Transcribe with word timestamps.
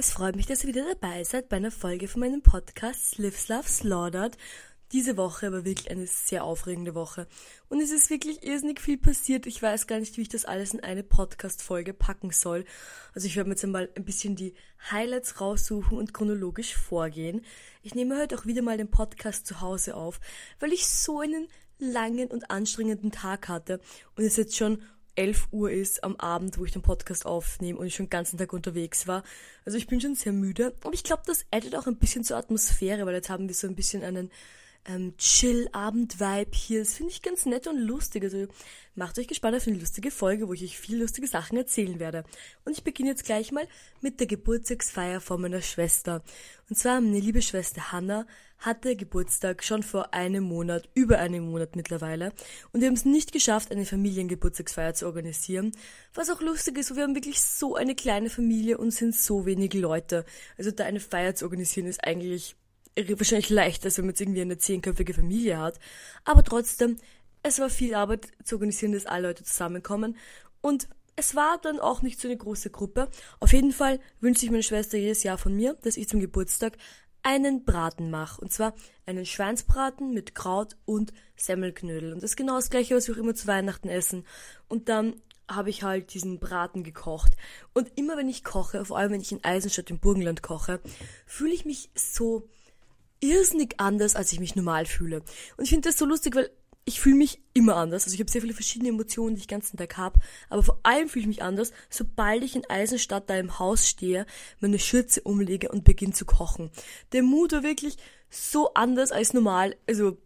Es 0.00 0.12
freut 0.12 0.34
mich, 0.34 0.46
dass 0.46 0.64
ihr 0.64 0.68
wieder 0.68 0.86
dabei 0.94 1.24
seid 1.24 1.50
bei 1.50 1.58
einer 1.58 1.70
Folge 1.70 2.08
von 2.08 2.20
meinem 2.20 2.40
Podcast 2.40 3.18
Lives 3.18 3.48
Love 3.48 3.68
Slaughtered. 3.68 4.38
Diese 4.92 5.18
Woche 5.18 5.52
war 5.52 5.66
wirklich 5.66 5.90
eine 5.90 6.06
sehr 6.06 6.42
aufregende 6.42 6.94
Woche. 6.94 7.26
Und 7.68 7.82
es 7.82 7.90
ist 7.90 8.08
wirklich 8.08 8.42
irrsinnig 8.42 8.80
viel 8.80 8.96
passiert. 8.96 9.44
Ich 9.44 9.60
weiß 9.60 9.86
gar 9.86 9.98
nicht, 10.00 10.16
wie 10.16 10.22
ich 10.22 10.30
das 10.30 10.46
alles 10.46 10.72
in 10.72 10.80
eine 10.80 11.02
Podcast-Folge 11.02 11.92
packen 11.92 12.30
soll. 12.30 12.64
Also 13.14 13.26
ich 13.26 13.36
werde 13.36 13.50
mir 13.50 13.56
jetzt 13.56 13.64
einmal 13.64 13.90
ein 13.94 14.06
bisschen 14.06 14.36
die 14.36 14.54
Highlights 14.90 15.38
raussuchen 15.38 15.98
und 15.98 16.14
chronologisch 16.14 16.74
vorgehen. 16.74 17.44
Ich 17.82 17.94
nehme 17.94 18.18
heute 18.18 18.38
auch 18.38 18.46
wieder 18.46 18.62
mal 18.62 18.78
den 18.78 18.90
Podcast 18.90 19.46
zu 19.46 19.60
Hause 19.60 19.96
auf, 19.96 20.18
weil 20.60 20.72
ich 20.72 20.88
so 20.88 21.20
einen 21.20 21.46
langen 21.78 22.28
und 22.28 22.50
anstrengenden 22.50 23.12
Tag 23.12 23.48
hatte 23.48 23.80
und 24.16 24.24
es 24.24 24.36
jetzt 24.36 24.56
schon 24.56 24.80
11 25.20 25.48
Uhr 25.50 25.70
ist 25.70 26.02
am 26.02 26.16
Abend, 26.16 26.58
wo 26.58 26.64
ich 26.64 26.72
den 26.72 26.80
Podcast 26.80 27.26
aufnehme 27.26 27.78
und 27.78 27.86
ich 27.86 27.94
schon 27.94 28.06
den 28.06 28.10
ganzen 28.10 28.38
Tag 28.38 28.54
unterwegs 28.54 29.06
war. 29.06 29.22
Also 29.66 29.76
ich 29.76 29.86
bin 29.86 30.00
schon 30.00 30.14
sehr 30.14 30.32
müde. 30.32 30.72
Aber 30.82 30.94
ich 30.94 31.04
glaube, 31.04 31.24
das 31.26 31.44
addet 31.50 31.76
auch 31.76 31.86
ein 31.86 31.96
bisschen 31.96 32.24
zur 32.24 32.38
Atmosphäre, 32.38 33.04
weil 33.04 33.14
jetzt 33.14 33.28
haben 33.28 33.46
wir 33.46 33.54
so 33.54 33.66
ein 33.66 33.74
bisschen 33.74 34.02
einen 34.02 34.30
ähm, 34.84 35.16
Chill-Abend-Vibe 35.16 36.50
hier. 36.52 36.80
Das 36.80 36.94
finde 36.94 37.12
ich 37.12 37.22
ganz 37.22 37.46
nett 37.46 37.66
und 37.66 37.78
lustig. 37.78 38.24
Also 38.24 38.46
macht 38.94 39.18
euch 39.18 39.28
gespannt 39.28 39.56
auf 39.56 39.66
eine 39.66 39.78
lustige 39.78 40.10
Folge, 40.10 40.48
wo 40.48 40.52
ich 40.52 40.62
euch 40.62 40.78
viel 40.78 41.00
lustige 41.00 41.26
Sachen 41.26 41.56
erzählen 41.56 41.98
werde. 41.98 42.24
Und 42.64 42.72
ich 42.72 42.84
beginne 42.84 43.10
jetzt 43.10 43.24
gleich 43.24 43.52
mal 43.52 43.66
mit 44.00 44.20
der 44.20 44.26
Geburtstagsfeier 44.26 45.20
von 45.20 45.40
meiner 45.40 45.62
Schwester. 45.62 46.22
Und 46.68 46.76
zwar 46.76 47.00
meine 47.00 47.20
liebe 47.20 47.42
Schwester 47.42 47.92
Hannah 47.92 48.26
hatte 48.60 48.94
Geburtstag 48.94 49.64
schon 49.64 49.82
vor 49.82 50.12
einem 50.12 50.44
Monat, 50.44 50.88
über 50.94 51.18
einem 51.18 51.50
Monat 51.50 51.76
mittlerweile. 51.76 52.32
Und 52.72 52.80
wir 52.80 52.88
haben 52.88 52.94
es 52.94 53.06
nicht 53.06 53.32
geschafft, 53.32 53.72
eine 53.72 53.86
Familiengeburtstagsfeier 53.86 54.94
zu 54.94 55.06
organisieren. 55.06 55.72
Was 56.12 56.30
auch 56.30 56.42
lustig 56.42 56.76
ist, 56.76 56.94
wir 56.94 57.02
haben 57.02 57.14
wirklich 57.14 57.40
so 57.40 57.74
eine 57.74 57.94
kleine 57.94 58.28
Familie 58.28 58.76
und 58.76 58.90
sind 58.90 59.14
so 59.14 59.46
wenige 59.46 59.78
Leute. 59.78 60.26
Also 60.58 60.70
da 60.70 60.84
eine 60.84 61.00
Feier 61.00 61.34
zu 61.34 61.46
organisieren 61.46 61.86
ist 61.86 62.04
eigentlich 62.04 62.54
wahrscheinlich 62.96 63.50
leichter, 63.50 63.86
als 63.86 63.98
wenn 63.98 64.06
man 64.06 64.12
jetzt 64.12 64.20
irgendwie 64.20 64.40
eine 64.40 64.58
zehnköpfige 64.58 65.14
Familie 65.14 65.58
hat. 65.58 65.78
Aber 66.24 66.42
trotzdem, 66.42 66.96
es 67.42 67.58
war 67.58 67.70
viel 67.70 67.94
Arbeit 67.94 68.28
zu 68.44 68.56
organisieren, 68.56 68.92
dass 68.92 69.06
alle 69.06 69.28
Leute 69.28 69.44
zusammenkommen. 69.44 70.16
Und 70.60 70.88
es 71.16 71.34
war 71.34 71.58
dann 71.58 71.80
auch 71.80 72.02
nicht 72.02 72.20
so 72.20 72.28
eine 72.28 72.36
große 72.36 72.70
Gruppe. 72.70 73.08
Auf 73.40 73.52
jeden 73.52 73.72
Fall 73.72 74.00
wünscht 74.20 74.40
sich 74.40 74.50
meine 74.50 74.62
Schwester 74.62 74.98
jedes 74.98 75.22
Jahr 75.22 75.38
von 75.38 75.54
mir, 75.54 75.74
dass 75.82 75.96
ich 75.96 76.08
zum 76.08 76.20
Geburtstag 76.20 76.76
einen 77.22 77.64
Braten 77.64 78.10
mache. 78.10 78.40
Und 78.40 78.52
zwar 78.52 78.74
einen 79.06 79.26
Schweinsbraten 79.26 80.12
mit 80.14 80.34
Kraut 80.34 80.76
und 80.84 81.12
Semmelknödel. 81.36 82.12
Und 82.12 82.22
das 82.22 82.30
ist 82.30 82.36
genau 82.36 82.56
das 82.56 82.70
gleiche, 82.70 82.96
was 82.96 83.08
wir 83.08 83.14
auch 83.14 83.18
immer 83.18 83.34
zu 83.34 83.46
Weihnachten 83.46 83.88
essen. 83.88 84.24
Und 84.68 84.88
dann 84.88 85.20
habe 85.48 85.70
ich 85.70 85.82
halt 85.82 86.14
diesen 86.14 86.38
Braten 86.38 86.84
gekocht. 86.84 87.32
Und 87.74 87.90
immer 87.96 88.16
wenn 88.16 88.28
ich 88.28 88.44
koche, 88.44 88.84
vor 88.84 88.98
allem 88.98 89.12
wenn 89.12 89.20
ich 89.20 89.32
in 89.32 89.44
Eisenstadt 89.44 89.90
im 89.90 89.98
Burgenland 89.98 90.42
koche, 90.42 90.80
fühle 91.26 91.52
ich 91.52 91.64
mich 91.64 91.90
so 91.94 92.48
irrsinnig 93.20 93.74
anders, 93.78 94.16
als 94.16 94.32
ich 94.32 94.40
mich 94.40 94.56
normal 94.56 94.86
fühle. 94.86 95.22
Und 95.56 95.64
ich 95.64 95.70
finde 95.70 95.88
das 95.88 95.98
so 95.98 96.06
lustig, 96.06 96.34
weil 96.34 96.50
ich 96.84 97.00
fühle 97.00 97.16
mich 97.16 97.40
immer 97.52 97.76
anders. 97.76 98.04
Also 98.04 98.14
ich 98.14 98.20
habe 98.20 98.30
sehr 98.30 98.40
viele 98.40 98.54
verschiedene 98.54 98.88
Emotionen, 98.88 99.34
die 99.34 99.42
ich 99.42 99.46
den 99.46 99.58
ganzen 99.58 99.76
Tag 99.76 99.96
habe. 99.96 100.18
Aber 100.48 100.62
vor 100.62 100.80
allem 100.82 101.08
fühle 101.08 101.22
ich 101.22 101.28
mich 101.28 101.42
anders, 101.42 101.72
sobald 101.88 102.42
ich 102.42 102.56
in 102.56 102.68
Eisenstadt 102.68 103.28
da 103.28 103.36
im 103.36 103.58
Haus 103.58 103.88
stehe, 103.88 104.26
meine 104.60 104.78
Schürze 104.78 105.20
umlege 105.20 105.68
und 105.68 105.84
beginne 105.84 106.14
zu 106.14 106.24
kochen. 106.24 106.70
Der 107.12 107.22
Mut 107.22 107.52
war 107.52 107.62
wirklich 107.62 107.96
so 108.30 108.74
anders 108.74 109.12
als 109.12 109.34
normal. 109.34 109.76
Also 109.86 110.16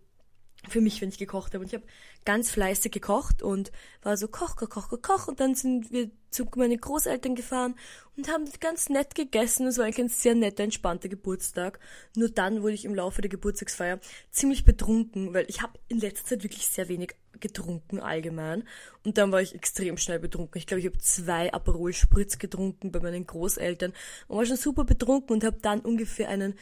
für 0.69 0.81
mich, 0.81 1.00
wenn 1.00 1.09
ich 1.09 1.19
gekocht 1.19 1.55
habe. 1.55 1.62
Und 1.62 1.69
ich 1.69 1.75
habe 1.75 1.87
ganz 2.25 2.50
fleißig 2.50 2.92
gekocht 2.92 3.42
und 3.42 3.72
war 4.03 4.17
so 4.17 4.28
koch, 4.28 4.56
koch, 4.56 4.70
koch, 4.70 5.03
koch. 5.03 5.28
Und 5.28 5.41
dann 5.41 5.55
sind 5.55 5.91
wir 5.91 6.11
zu 6.35 6.47
meinen 6.57 6.81
Großeltern 6.81 7.35
gefahren 7.35 7.77
und 8.17 8.29
haben 8.29 8.45
ganz 8.61 8.89
nett 8.89 9.15
gegessen. 9.15 9.67
Es 9.67 9.79
war 9.79 9.85
eigentlich 9.85 10.07
ein 10.07 10.09
sehr 10.09 10.35
netter, 10.35 10.65
entspannter 10.65 11.09
Geburtstag. 11.09 11.79
Nur 12.17 12.29
dann 12.29 12.63
wurde 12.63 12.75
ich 12.75 12.85
im 12.85 12.95
Laufe 12.95 13.23
der 13.23 13.31
Geburtstagsfeier 13.31 14.01
ziemlich 14.31 14.65
betrunken, 14.65 15.33
weil 15.33 15.47
ich 15.49 15.62
habe 15.62 15.79
in 15.89 16.01
letzter 16.01 16.27
Zeit 16.27 16.43
wirklich 16.43 16.67
sehr 16.67 16.89
wenig 16.89 17.15
getrunken 17.41 18.00
allgemein. 18.00 18.65
Und 19.05 19.19
dann 19.19 19.33
war 19.33 19.43
ich 19.43 19.55
extrem 19.55 19.97
schnell 19.97 20.19
betrunken. 20.19 20.59
Ich 20.59 20.67
glaube, 20.67 20.81
ich 20.81 20.87
habe 20.87 20.99
zwei 20.99 21.53
Aperol 21.53 21.93
Spritz 21.93 22.39
getrunken 22.39 22.93
bei 22.93 23.00
meinen 23.00 23.27
Großeltern 23.27 23.93
und 24.28 24.37
war 24.37 24.47
schon 24.47 24.56
super 24.56 24.84
betrunken 24.84 25.34
und 25.34 25.44
habe 25.44 25.59
dann 25.61 25.81
ungefähr 25.81 26.28
einen 26.28 26.55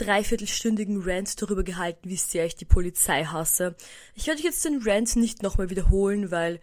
dreiviertelstündigen 0.00 1.02
Rant 1.02 1.40
darüber 1.42 1.62
gehalten, 1.62 2.08
wie 2.08 2.16
sehr 2.16 2.46
ich 2.46 2.56
die 2.56 2.64
Polizei 2.64 3.24
hasse. 3.24 3.76
Ich 4.14 4.26
werde 4.26 4.42
jetzt 4.42 4.64
den 4.64 4.82
Rant 4.82 5.14
nicht 5.16 5.42
nochmal 5.42 5.68
wiederholen, 5.68 6.30
weil 6.30 6.60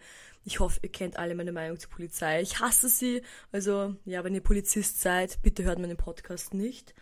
ich 0.48 0.60
hoffe, 0.60 0.80
ihr 0.82 0.90
kennt 0.90 1.18
alle 1.18 1.34
meine 1.34 1.52
Meinung 1.52 1.78
zur 1.78 1.90
Polizei. 1.90 2.40
Ich 2.40 2.58
hasse 2.58 2.88
sie. 2.88 3.20
Also, 3.52 3.94
ja, 4.06 4.24
wenn 4.24 4.34
ihr 4.34 4.40
Polizist 4.40 5.00
seid, 5.02 5.42
bitte 5.42 5.62
hört 5.64 5.78
meinen 5.78 5.98
Podcast 5.98 6.54
nicht. 6.54 6.94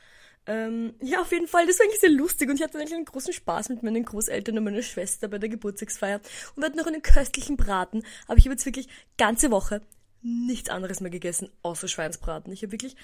Ähm, 0.46 0.94
ja, 1.00 1.20
auf 1.20 1.30
jeden 1.30 1.46
Fall, 1.46 1.64
das 1.66 1.78
war 1.78 1.86
eigentlich 1.86 2.00
sehr 2.00 2.10
lustig 2.10 2.50
und 2.50 2.56
ich 2.56 2.62
hatte 2.62 2.76
eigentlich 2.78 2.94
einen 2.94 3.04
großen 3.04 3.32
Spaß 3.32 3.68
mit 3.68 3.84
meinen 3.84 4.04
Großeltern 4.04 4.58
und 4.58 4.64
meiner 4.64 4.82
Schwester 4.82 5.28
bei 5.28 5.38
der 5.38 5.48
Geburtstagsfeier 5.48 6.20
und 6.54 6.62
wir 6.62 6.66
hatten 6.66 6.78
noch 6.78 6.86
einen 6.86 7.02
köstlichen 7.02 7.56
Braten, 7.56 8.04
aber 8.28 8.38
ich 8.38 8.44
habe 8.44 8.52
jetzt 8.52 8.64
wirklich 8.64 8.88
ganze 9.18 9.50
Woche 9.50 9.82
nichts 10.22 10.70
anderes 10.70 11.00
mehr 11.00 11.10
gegessen, 11.10 11.50
außer 11.62 11.88
Schweinsbraten. 11.88 12.52
Ich 12.52 12.62
habe 12.62 12.70
wirklich 12.70 12.94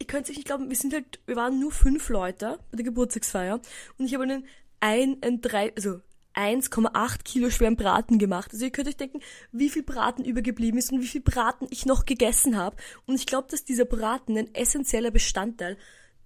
ihr 0.00 0.06
könnt 0.06 0.26
sich 0.26 0.36
nicht 0.36 0.46
glauben, 0.46 0.68
wir 0.68 0.76
sind 0.76 0.92
halt, 0.92 1.20
wir 1.26 1.36
waren 1.36 1.60
nur 1.60 1.70
fünf 1.70 2.08
Leute 2.08 2.58
bei 2.70 2.76
der 2.76 2.84
Geburtstagsfeier 2.84 3.60
und 3.98 4.06
ich 4.06 4.14
habe 4.14 4.24
einen 4.24 4.44
ein, 4.80 5.18
ein 5.22 5.40
drei, 5.40 5.72
also 5.74 6.00
1,8 6.36 7.24
Kilo 7.24 7.50
schweren 7.50 7.76
Braten 7.76 8.18
gemacht. 8.18 8.50
Also 8.52 8.64
ihr 8.64 8.70
könnt 8.70 8.88
euch 8.88 8.96
denken, 8.96 9.20
wie 9.52 9.70
viel 9.70 9.82
Braten 9.82 10.24
übergeblieben 10.24 10.78
ist 10.78 10.92
und 10.92 11.00
wie 11.00 11.06
viel 11.06 11.22
Braten 11.22 11.66
ich 11.70 11.86
noch 11.86 12.04
gegessen 12.04 12.56
habe. 12.56 12.76
Und 13.06 13.14
ich 13.16 13.26
glaube, 13.26 13.48
dass 13.50 13.64
dieser 13.64 13.86
Braten 13.86 14.36
ein 14.36 14.54
essentieller 14.54 15.10
Bestandteil 15.10 15.76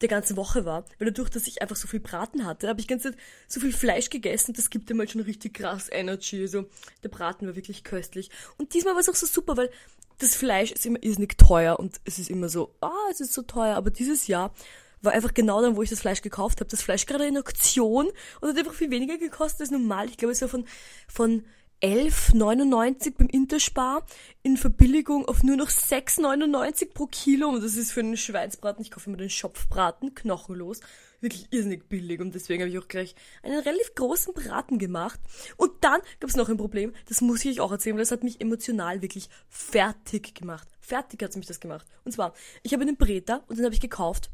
der 0.01 0.09
ganzen 0.09 0.37
Woche 0.37 0.65
war. 0.65 0.85
Weil 0.99 1.09
dadurch, 1.09 1.31
dass 1.31 1.47
ich 1.47 1.63
einfach 1.63 1.77
so 1.77 1.87
viel 1.87 2.01
Braten 2.01 2.47
hatte, 2.47 2.69
habe 2.69 2.81
ich 2.81 2.89
ganz 2.89 3.07
so 3.47 3.61
viel 3.61 3.73
Fleisch 3.73 4.11
gegessen. 4.11 4.55
Das 4.55 4.71
gibt 4.71 4.91
halt 4.91 5.11
schon 5.11 5.21
richtig 5.21 5.55
krass 5.55 5.89
Energy. 5.91 6.41
Also 6.41 6.67
der 7.03 7.09
Braten 7.09 7.47
war 7.47 7.57
wirklich 7.57 7.85
köstlich. 7.85 8.31
Und 8.57 8.75
diesmal 8.75 8.95
war 8.95 9.01
es 9.01 9.09
auch 9.09 9.15
so 9.15 9.27
super, 9.27 9.57
weil 9.57 9.71
das 10.19 10.35
Fleisch 10.35 10.73
ist 10.73 10.85
immer 10.87 11.03
irrsinnig 11.03 11.39
teuer 11.39 11.79
und 11.79 12.01
es 12.05 12.19
ist 12.19 12.31
immer 12.31 12.49
so, 12.49 12.75
ah, 12.81 13.09
es 13.11 13.21
ist 13.21 13.33
so 13.33 13.43
teuer. 13.43 13.77
Aber 13.77 13.91
dieses 13.91 14.27
Jahr 14.27 14.55
war 15.03 15.13
einfach 15.13 15.35
genau 15.35 15.63
dann, 15.63 15.77
wo 15.77 15.83
ich 15.83 15.91
das 15.91 16.01
Fleisch 16.01 16.23
gekauft 16.23 16.61
habe, 16.61 16.71
das 16.71 16.83
Fleisch 16.83 17.07
gerade 17.07 17.27
in 17.27 17.37
Aktion 17.37 18.09
und 18.41 18.49
hat 18.49 18.59
einfach 18.59 18.75
viel 18.75 18.91
weniger 18.91 19.19
gekostet 19.19 19.63
als 19.63 19.71
normal. 19.71 20.09
Ich 20.09 20.17
glaube, 20.17 20.33
es 20.33 20.43
war 20.43 20.49
von, 20.49 20.67
von 21.09 21.45
11,99 21.83 23.15
beim 23.17 23.29
Interspar 23.29 24.05
in 24.43 24.59
Verbilligung 24.59 25.27
auf 25.27 25.43
nur 25.43 25.57
noch 25.57 25.71
6,99 25.71 26.93
pro 26.93 27.07
Kilo. 27.07 27.49
Und 27.49 27.65
das 27.65 27.77
ist 27.77 27.93
für 27.93 28.01
einen 28.01 28.19
Schweinsbraten, 28.19 28.83
ich 28.83 28.91
kaufe 28.91 29.09
immer 29.09 29.17
den 29.17 29.31
Schopfbraten, 29.31 30.15
knochenlos, 30.15 30.81
wirklich 31.21 31.47
irrsinnig 31.51 31.89
billig. 31.89 32.21
Und 32.21 32.35
deswegen 32.35 32.63
habe 32.63 32.71
ich 32.71 32.79
auch 32.79 32.89
gleich 32.89 33.15
einen 33.43 33.61
relativ 33.61 33.95
großen 33.95 34.35
Braten 34.35 34.79
gemacht. 34.79 35.21
Und 35.57 35.73
dann 35.81 36.03
gab 36.21 36.29
es 36.29 36.37
noch 36.37 36.51
ein 36.51 36.59
Problem, 36.59 36.93
das 37.09 37.23
muss 37.23 37.43
ich 37.47 37.53
euch 37.53 37.61
auch 37.61 37.73
erzählen, 37.73 37.97
weil 37.97 38.03
das 38.03 38.13
hat 38.13 38.25
mich 38.25 38.43
emotional 38.43 39.01
wirklich 39.01 39.31
fertig 39.49 40.35
gemacht. 40.35 40.69
Fertig 40.81 41.23
hat 41.23 41.31
es 41.31 41.37
mich 41.37 41.47
das 41.47 41.61
gemacht. 41.61 41.87
Und 42.05 42.13
zwar, 42.13 42.35
ich 42.63 42.75
habe 42.75 42.83
einen 42.83 42.97
Breter 42.99 43.43
und 43.49 43.57
den 43.57 43.65
habe 43.65 43.75
ich 43.75 43.81
gekauft 43.81 44.31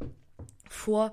vor, 0.69 1.12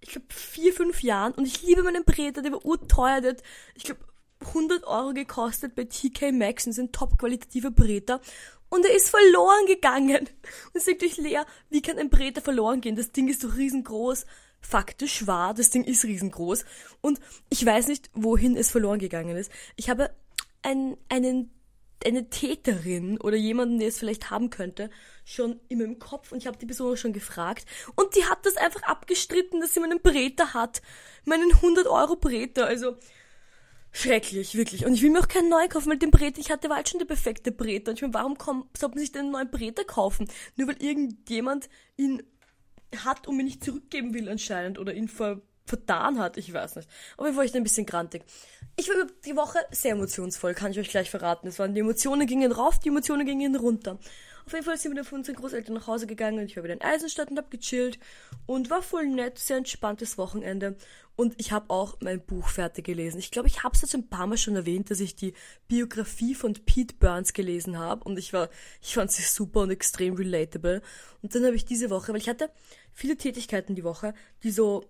ich 0.00 0.10
glaube, 0.10 0.26
vier, 0.30 0.72
fünf 0.72 1.02
Jahren. 1.02 1.32
Und 1.32 1.46
ich 1.46 1.62
liebe 1.62 1.82
meinen 1.82 2.04
Breter, 2.04 2.42
der 2.42 2.52
war 2.52 2.64
urteuer, 2.64 3.20
der 3.20 3.32
hat, 3.32 3.42
ich 3.74 3.84
glaube, 3.84 4.00
100 4.40 4.84
Euro 4.84 5.12
gekostet 5.12 5.74
bei 5.74 5.84
TK 5.84 6.32
Maxx 6.32 6.66
und 6.66 6.70
ist 6.70 6.78
ein 6.78 6.92
top-qualitativer 6.92 7.70
Breter. 7.70 8.20
Und 8.68 8.84
er 8.84 8.94
ist 8.94 9.08
verloren 9.08 9.66
gegangen. 9.66 10.28
Und 10.74 10.82
sagt 10.82 11.02
euch 11.02 11.16
Lea, 11.16 11.40
wie 11.70 11.82
kann 11.82 11.98
ein 11.98 12.10
Breter 12.10 12.40
verloren 12.40 12.80
gehen? 12.80 12.96
Das 12.96 13.12
Ding 13.12 13.28
ist 13.28 13.42
doch 13.42 13.56
riesengroß. 13.56 14.26
Faktisch 14.60 15.26
wahr, 15.26 15.54
das 15.54 15.70
Ding 15.70 15.84
ist 15.84 16.04
riesengroß. 16.04 16.64
Und 17.00 17.20
ich 17.48 17.64
weiß 17.64 17.88
nicht, 17.88 18.10
wohin 18.14 18.56
es 18.56 18.70
verloren 18.70 18.98
gegangen 18.98 19.36
ist. 19.36 19.50
Ich 19.76 19.88
habe 19.88 20.10
ein, 20.62 20.96
einen 21.08 21.50
eine 22.04 22.30
Täterin 22.30 23.20
oder 23.20 23.36
jemanden, 23.36 23.78
der 23.78 23.88
es 23.88 23.98
vielleicht 23.98 24.30
haben 24.30 24.50
könnte, 24.50 24.90
schon 25.24 25.60
in 25.68 25.78
meinem 25.78 25.98
Kopf 25.98 26.32
und 26.32 26.38
ich 26.38 26.46
habe 26.46 26.58
die 26.58 26.66
Person 26.66 26.96
schon 26.96 27.12
gefragt 27.12 27.66
und 27.96 28.14
die 28.16 28.24
hat 28.24 28.46
das 28.46 28.56
einfach 28.56 28.82
abgestritten, 28.82 29.60
dass 29.60 29.74
sie 29.74 29.80
meinen 29.80 30.00
Breter 30.00 30.54
hat. 30.54 30.82
Meinen 31.24 31.52
100 31.52 31.86
Euro 31.86 32.16
Breter, 32.16 32.66
also 32.66 32.96
schrecklich, 33.90 34.54
wirklich. 34.54 34.86
Und 34.86 34.94
ich 34.94 35.02
will 35.02 35.10
mir 35.10 35.20
auch 35.20 35.28
keinen 35.28 35.48
neuen 35.48 35.68
kaufen, 35.68 35.90
weil 35.90 35.98
den 35.98 36.10
Breter, 36.10 36.40
ich 36.40 36.50
hatte, 36.50 36.68
war 36.68 36.76
halt 36.76 36.88
schon 36.88 36.98
der 36.98 37.06
perfekte 37.06 37.52
Breter. 37.52 37.90
Und 37.90 37.96
ich 37.96 38.02
meine, 38.02 38.14
warum 38.14 38.38
komm, 38.38 38.68
sollte 38.76 38.94
man 38.94 39.00
sich 39.00 39.12
denn 39.12 39.22
einen 39.22 39.32
neuen 39.32 39.50
Breter 39.50 39.84
kaufen? 39.84 40.28
Nur 40.56 40.68
weil 40.68 40.82
irgendjemand 40.82 41.68
ihn 41.96 42.22
hat 42.96 43.26
und 43.26 43.36
mir 43.36 43.44
nicht 43.44 43.64
zurückgeben 43.64 44.14
will 44.14 44.28
anscheinend 44.28 44.78
oder 44.78 44.94
ihn 44.94 45.08
ver 45.08 45.42
vertan 45.68 46.18
hat. 46.18 46.36
Ich 46.36 46.52
weiß 46.52 46.76
nicht. 46.76 46.88
Auf 47.16 47.24
jeden 47.24 47.34
Fall 47.34 47.44
war 47.44 47.44
ich 47.44 47.54
ein 47.54 47.62
bisschen 47.62 47.86
grantig. 47.86 48.24
Ich 48.76 48.88
war 48.88 48.96
die 49.24 49.36
Woche 49.36 49.58
sehr 49.70 49.92
emotionsvoll, 49.92 50.54
kann 50.54 50.72
ich 50.72 50.78
euch 50.78 50.90
gleich 50.90 51.10
verraten. 51.10 51.48
Es 51.48 51.58
waren 51.58 51.74
die 51.74 51.80
Emotionen 51.80 52.26
gingen 52.26 52.52
rauf, 52.52 52.78
die 52.78 52.88
Emotionen 52.88 53.26
gingen 53.26 53.56
runter. 53.56 53.98
Auf 54.48 54.54
jeden 54.54 54.64
Fall 54.64 54.78
sind 54.78 54.92
wir 54.92 54.96
dann 54.96 55.04
von 55.04 55.18
unseren 55.18 55.36
Großeltern 55.36 55.74
nach 55.74 55.86
Hause 55.86 56.06
gegangen 56.06 56.38
und 56.38 56.46
ich 56.46 56.56
war 56.56 56.64
wieder 56.64 56.72
in 56.72 56.80
Eisenstadt 56.80 57.30
und 57.30 57.36
hab 57.36 57.50
gechillt 57.50 57.98
und 58.46 58.70
war 58.70 58.80
voll 58.80 59.06
nett, 59.06 59.38
sehr 59.38 59.58
entspanntes 59.58 60.16
Wochenende. 60.16 60.74
Und 61.16 61.34
ich 61.36 61.52
habe 61.52 61.68
auch 61.68 61.98
mein 62.00 62.24
Buch 62.24 62.48
fertig 62.48 62.86
gelesen. 62.86 63.18
Ich 63.18 63.30
glaube, 63.30 63.48
ich 63.48 63.62
habe 63.62 63.74
es 63.74 63.82
jetzt 63.82 63.94
ein 63.94 64.08
paar 64.08 64.26
Mal 64.26 64.38
schon 64.38 64.56
erwähnt, 64.56 64.90
dass 64.90 65.00
ich 65.00 65.16
die 65.16 65.34
Biografie 65.66 66.34
von 66.34 66.54
Pete 66.54 66.94
Burns 66.94 67.34
gelesen 67.34 67.76
habe. 67.76 68.04
Und 68.04 68.18
ich 68.18 68.32
war, 68.32 68.48
ich 68.80 68.94
fand 68.94 69.10
sie 69.10 69.20
super 69.20 69.60
und 69.60 69.70
extrem 69.70 70.14
relatable. 70.14 70.80
Und 71.20 71.34
dann 71.34 71.44
habe 71.44 71.56
ich 71.56 71.66
diese 71.66 71.90
Woche, 71.90 72.12
weil 72.12 72.20
ich 72.20 72.28
hatte 72.30 72.50
viele 72.94 73.16
Tätigkeiten 73.16 73.74
die 73.74 73.84
Woche, 73.84 74.14
die 74.44 74.50
so, 74.50 74.84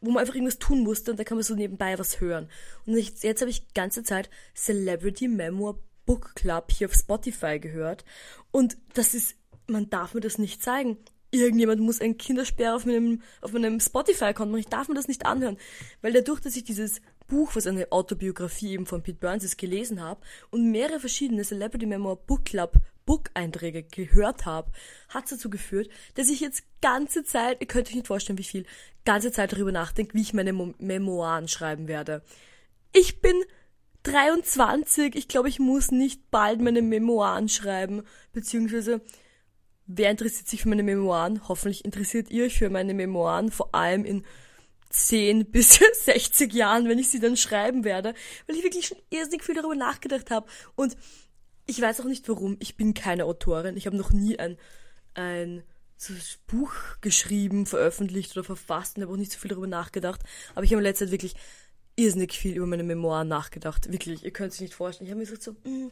wo 0.00 0.10
man 0.10 0.20
einfach 0.20 0.34
irgendwas 0.34 0.58
tun 0.58 0.82
musste 0.82 1.10
und 1.10 1.18
da 1.18 1.24
kann 1.24 1.36
man 1.36 1.44
so 1.44 1.54
nebenbei 1.54 1.98
was 1.98 2.20
hören. 2.20 2.48
Und 2.86 2.96
ich, 2.96 3.22
jetzt 3.22 3.40
habe 3.40 3.50
ich 3.50 3.72
ganze 3.74 4.02
Zeit 4.02 4.30
Celebrity 4.54 5.28
Memoir 5.28 5.78
Book 6.06 6.34
Club 6.34 6.70
hier 6.70 6.88
auf 6.88 6.94
Spotify 6.94 7.58
gehört. 7.58 8.04
Und 8.50 8.76
das 8.92 9.14
ist, 9.14 9.36
man 9.66 9.88
darf 9.88 10.14
mir 10.14 10.20
das 10.20 10.38
nicht 10.38 10.62
zeigen 10.62 10.98
irgendjemand 11.34 11.80
muss 11.80 12.00
einen 12.00 12.16
Kindersperr 12.16 12.74
auf 12.76 12.86
meinem, 12.86 13.20
auf 13.40 13.52
meinem 13.52 13.80
Spotify-Account 13.80 14.50
machen. 14.50 14.60
Ich 14.60 14.68
darf 14.68 14.88
mir 14.88 14.94
das 14.94 15.08
nicht 15.08 15.26
anhören. 15.26 15.58
Weil 16.00 16.12
dadurch, 16.12 16.40
dass 16.40 16.56
ich 16.56 16.64
dieses 16.64 17.00
Buch, 17.26 17.56
was 17.56 17.66
eine 17.66 17.90
Autobiografie 17.90 18.72
eben 18.72 18.86
von 18.86 19.02
Pete 19.02 19.18
Burns 19.18 19.44
ist, 19.44 19.58
gelesen 19.58 20.02
habe 20.02 20.20
und 20.50 20.70
mehrere 20.70 21.00
verschiedene 21.00 21.42
Celebrity 21.42 21.86
Memoir 21.86 22.16
Book 22.16 22.44
Club 22.44 22.76
Book-Einträge 23.06 23.82
gehört 23.82 24.46
habe, 24.46 24.72
hat 25.08 25.30
dazu 25.30 25.50
geführt, 25.50 25.88
dass 26.14 26.30
ich 26.30 26.40
jetzt 26.40 26.64
ganze 26.80 27.24
Zeit, 27.24 27.60
ihr 27.60 27.66
könnt 27.66 27.88
euch 27.88 27.94
nicht 27.94 28.06
vorstellen, 28.06 28.38
wie 28.38 28.44
viel, 28.44 28.66
ganze 29.04 29.32
Zeit 29.32 29.52
darüber 29.52 29.72
nachdenke, 29.72 30.14
wie 30.14 30.22
ich 30.22 30.34
meine 30.34 30.52
Mo 30.52 30.74
Memoiren 30.78 31.48
schreiben 31.48 31.88
werde. 31.88 32.22
Ich 32.92 33.20
bin 33.20 33.34
23, 34.04 35.14
ich 35.14 35.28
glaube, 35.28 35.48
ich 35.48 35.58
muss 35.58 35.90
nicht 35.90 36.30
bald 36.30 36.60
meine 36.60 36.82
Memoiren 36.82 37.48
schreiben, 37.48 38.02
beziehungsweise 38.32 39.00
Wer 39.86 40.10
interessiert 40.10 40.48
sich 40.48 40.62
für 40.62 40.68
meine 40.70 40.82
Memoiren? 40.82 41.46
Hoffentlich 41.46 41.84
interessiert 41.84 42.30
ihr 42.30 42.44
euch 42.44 42.58
für 42.58 42.70
meine 42.70 42.94
Memoiren, 42.94 43.50
vor 43.50 43.74
allem 43.74 44.04
in 44.04 44.24
10 44.90 45.46
bis 45.50 45.78
60 46.04 46.52
Jahren, 46.54 46.88
wenn 46.88 46.98
ich 46.98 47.08
sie 47.08 47.20
dann 47.20 47.36
schreiben 47.36 47.84
werde, 47.84 48.14
weil 48.46 48.56
ich 48.56 48.64
wirklich 48.64 48.86
schon 48.86 48.98
irrsinnig 49.10 49.44
viel 49.44 49.54
darüber 49.54 49.74
nachgedacht 49.74 50.30
habe. 50.30 50.46
Und 50.74 50.96
ich 51.66 51.80
weiß 51.80 52.00
auch 52.00 52.06
nicht 52.06 52.28
warum. 52.28 52.56
Ich 52.60 52.76
bin 52.76 52.94
keine 52.94 53.24
Autorin. 53.24 53.76
Ich 53.76 53.86
habe 53.86 53.96
noch 53.96 54.12
nie 54.12 54.38
ein, 54.38 54.58
ein 55.14 55.62
so 55.96 56.12
Buch 56.46 56.72
geschrieben, 57.00 57.66
veröffentlicht 57.66 58.36
oder 58.36 58.44
verfasst 58.44 58.96
und 58.96 59.02
habe 59.02 59.12
auch 59.12 59.18
nicht 59.18 59.32
so 59.32 59.38
viel 59.38 59.50
darüber 59.50 59.66
nachgedacht. 59.66 60.20
Aber 60.54 60.64
ich 60.64 60.70
habe 60.70 60.80
in 60.80 60.84
letzter 60.84 61.06
Zeit 61.06 61.12
wirklich 61.12 61.34
irrsinnig 61.96 62.32
viel 62.32 62.56
über 62.56 62.66
meine 62.66 62.82
Memoiren 62.82 63.28
nachgedacht. 63.28 63.90
Wirklich, 63.90 64.24
ihr 64.24 64.32
könnt 64.32 64.52
es 64.52 64.60
nicht 64.60 64.74
vorstellen. 64.74 65.06
Ich 65.06 65.12
habe 65.12 65.20
mir 65.20 65.26
gesagt 65.26 65.42
so, 65.42 65.52
mm, 65.52 65.90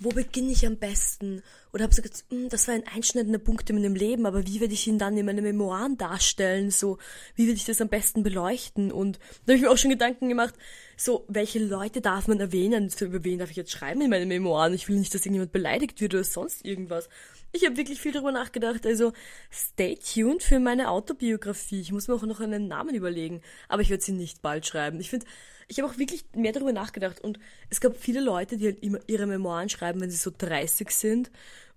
wo 0.00 0.10
beginne 0.10 0.52
ich 0.52 0.66
am 0.66 0.76
besten? 0.76 1.42
Oder 1.72 1.84
habe 1.84 1.94
gesagt, 1.94 2.24
hm, 2.30 2.48
das 2.48 2.68
war 2.68 2.74
ein 2.74 2.86
einschneidender 2.86 3.38
Punkt 3.38 3.68
in 3.70 3.76
meinem 3.76 3.94
Leben, 3.94 4.26
aber 4.26 4.46
wie 4.46 4.60
werde 4.60 4.74
ich 4.74 4.86
ihn 4.86 4.98
dann 4.98 5.16
in 5.16 5.26
meinen 5.26 5.42
Memoiren 5.42 5.96
darstellen? 5.96 6.70
So, 6.70 6.98
wie 7.34 7.46
werde 7.46 7.56
ich 7.56 7.64
das 7.64 7.80
am 7.80 7.88
besten 7.88 8.22
beleuchten? 8.22 8.92
Und 8.92 9.18
da 9.18 9.52
habe 9.52 9.56
ich 9.56 9.62
mir 9.62 9.70
auch 9.70 9.78
schon 9.78 9.90
Gedanken 9.90 10.28
gemacht, 10.28 10.54
so, 11.00 11.24
welche 11.28 11.60
Leute 11.60 12.00
darf 12.00 12.26
man 12.26 12.40
erwähnen? 12.40 12.90
Über 13.00 13.22
wen 13.22 13.38
darf 13.38 13.50
ich 13.50 13.56
jetzt 13.56 13.70
schreiben 13.70 14.00
in 14.00 14.10
meinen 14.10 14.26
Memoiren? 14.26 14.74
Ich 14.74 14.88
will 14.88 14.98
nicht, 14.98 15.14
dass 15.14 15.20
irgendjemand 15.22 15.52
beleidigt 15.52 16.00
wird 16.00 16.12
oder 16.12 16.24
sonst 16.24 16.64
irgendwas. 16.64 17.08
Ich 17.52 17.64
habe 17.64 17.76
wirklich 17.76 18.00
viel 18.00 18.10
darüber 18.10 18.32
nachgedacht. 18.32 18.84
Also 18.84 19.12
stay 19.48 19.96
tuned 19.96 20.42
für 20.42 20.58
meine 20.58 20.90
Autobiografie. 20.90 21.80
Ich 21.80 21.92
muss 21.92 22.08
mir 22.08 22.14
auch 22.14 22.22
noch 22.22 22.40
einen 22.40 22.66
Namen 22.66 22.96
überlegen. 22.96 23.42
Aber 23.68 23.80
ich 23.80 23.90
werde 23.90 24.02
sie 24.02 24.12
nicht 24.12 24.42
bald 24.42 24.66
schreiben. 24.66 24.98
Ich 24.98 25.08
finde, 25.08 25.26
ich 25.68 25.78
habe 25.78 25.88
auch 25.88 25.98
wirklich 25.98 26.24
mehr 26.34 26.52
darüber 26.52 26.72
nachgedacht 26.72 27.20
und 27.20 27.38
es 27.70 27.80
gab 27.80 27.96
viele 27.96 28.20
Leute, 28.20 28.56
die 28.56 28.66
halt 28.66 28.82
immer 28.82 28.98
ihre 29.06 29.26
Memoiren 29.26 29.68
schreiben, 29.68 30.00
wenn 30.00 30.10
sie 30.10 30.16
so 30.16 30.32
30 30.36 30.90
sind 30.90 31.30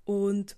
und 0.04 0.56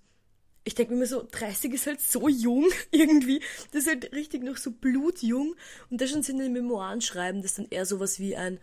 ich 0.65 0.75
denke 0.75 0.94
mir 0.94 1.00
immer 1.00 1.07
so, 1.07 1.27
30 1.30 1.74
ist 1.74 1.88
halt 1.88 2.01
so 2.01 2.30
jung 2.30 2.68
irgendwie. 2.92 3.42
Das 3.71 3.83
ist 3.83 3.89
halt 3.89 4.12
richtig 4.13 4.44
noch 4.44 4.57
so 4.57 4.71
blutjung. 4.71 5.56
Und 5.89 6.01
da 6.01 6.07
schon 6.07 6.24
sind 6.24 6.38
in 6.38 6.45
den 6.45 6.54
Memoiren 6.54 7.01
schreiben, 7.01 7.42
das 7.42 7.51
ist 7.51 7.60
dann 7.60 7.68
eher 7.69 7.86
sowas 7.86 8.19
wie 8.19 8.36
ein, 8.36 8.60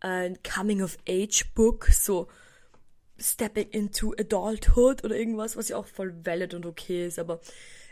ein 0.00 0.38
Coming-of-Age-Book, 0.42 1.88
so 1.92 2.28
Stepping 3.18 3.68
into 3.70 4.14
Adulthood 4.18 5.04
oder 5.04 5.16
irgendwas, 5.16 5.56
was 5.56 5.68
ja 5.68 5.76
auch 5.76 5.86
voll 5.86 6.14
valid 6.24 6.54
und 6.54 6.66
okay 6.66 7.06
ist. 7.06 7.18
Aber 7.18 7.40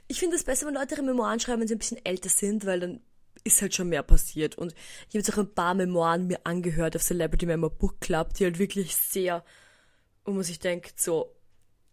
ich 0.08 0.18
finde 0.18 0.36
es 0.36 0.44
besser, 0.44 0.66
wenn 0.66 0.74
Leute 0.74 0.94
ihre 0.94 1.04
Memoiren 1.04 1.40
schreiben, 1.40 1.60
wenn 1.60 1.68
sie 1.68 1.74
ein 1.74 1.80
bisschen 1.80 2.04
älter 2.04 2.30
sind, 2.30 2.64
weil 2.64 2.80
dann 2.80 3.00
ist 3.44 3.62
halt 3.62 3.74
schon 3.74 3.88
mehr 3.88 4.02
passiert. 4.02 4.56
Und 4.56 4.72
ich 4.72 5.08
habe 5.08 5.18
jetzt 5.18 5.32
auch 5.32 5.38
ein 5.38 5.54
paar 5.54 5.74
Memoiren 5.74 6.26
mir 6.26 6.40
angehört 6.44 6.96
auf 6.96 7.02
Celebrity 7.02 7.46
Memoir 7.46 7.70
Book 7.70 8.00
Club, 8.00 8.34
die 8.34 8.44
halt 8.44 8.58
wirklich 8.58 8.96
sehr, 8.96 9.44
wo 10.24 10.32
man 10.32 10.42
sich 10.42 10.58
denkt, 10.58 10.98
so, 10.98 11.34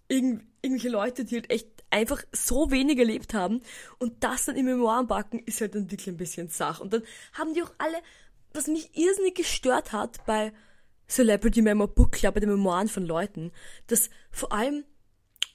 irgend, 0.07 0.43
irgendwelche 0.61 0.89
Leute, 0.89 1.25
die 1.25 1.35
halt 1.35 1.49
echt 1.49 1.67
einfach 1.89 2.23
so 2.31 2.71
wenig 2.71 2.97
erlebt 2.97 3.33
haben 3.33 3.61
und 3.99 4.23
das 4.23 4.45
dann 4.45 4.55
in 4.55 4.65
Memoiren 4.65 5.07
backen, 5.07 5.39
ist 5.39 5.61
halt 5.61 5.75
dann 5.75 5.91
wirklich 5.91 6.07
ein 6.07 6.17
bisschen 6.17 6.49
Sach. 6.49 6.79
Und 6.79 6.93
dann 6.93 7.03
haben 7.33 7.53
die 7.53 7.63
auch 7.63 7.73
alle, 7.77 7.97
was 8.53 8.67
mich 8.67 8.97
irrsinnig 8.97 9.35
gestört 9.35 9.91
hat 9.91 10.25
bei 10.25 10.53
Celebrity 11.07 11.61
Memoir 11.61 11.87
Book 11.87 12.13
Club, 12.13 12.33
bei 12.33 12.39
den 12.39 12.49
Memoiren 12.49 12.87
von 12.87 13.05
Leuten, 13.05 13.51
dass 13.87 14.09
vor 14.31 14.51
allem, 14.51 14.83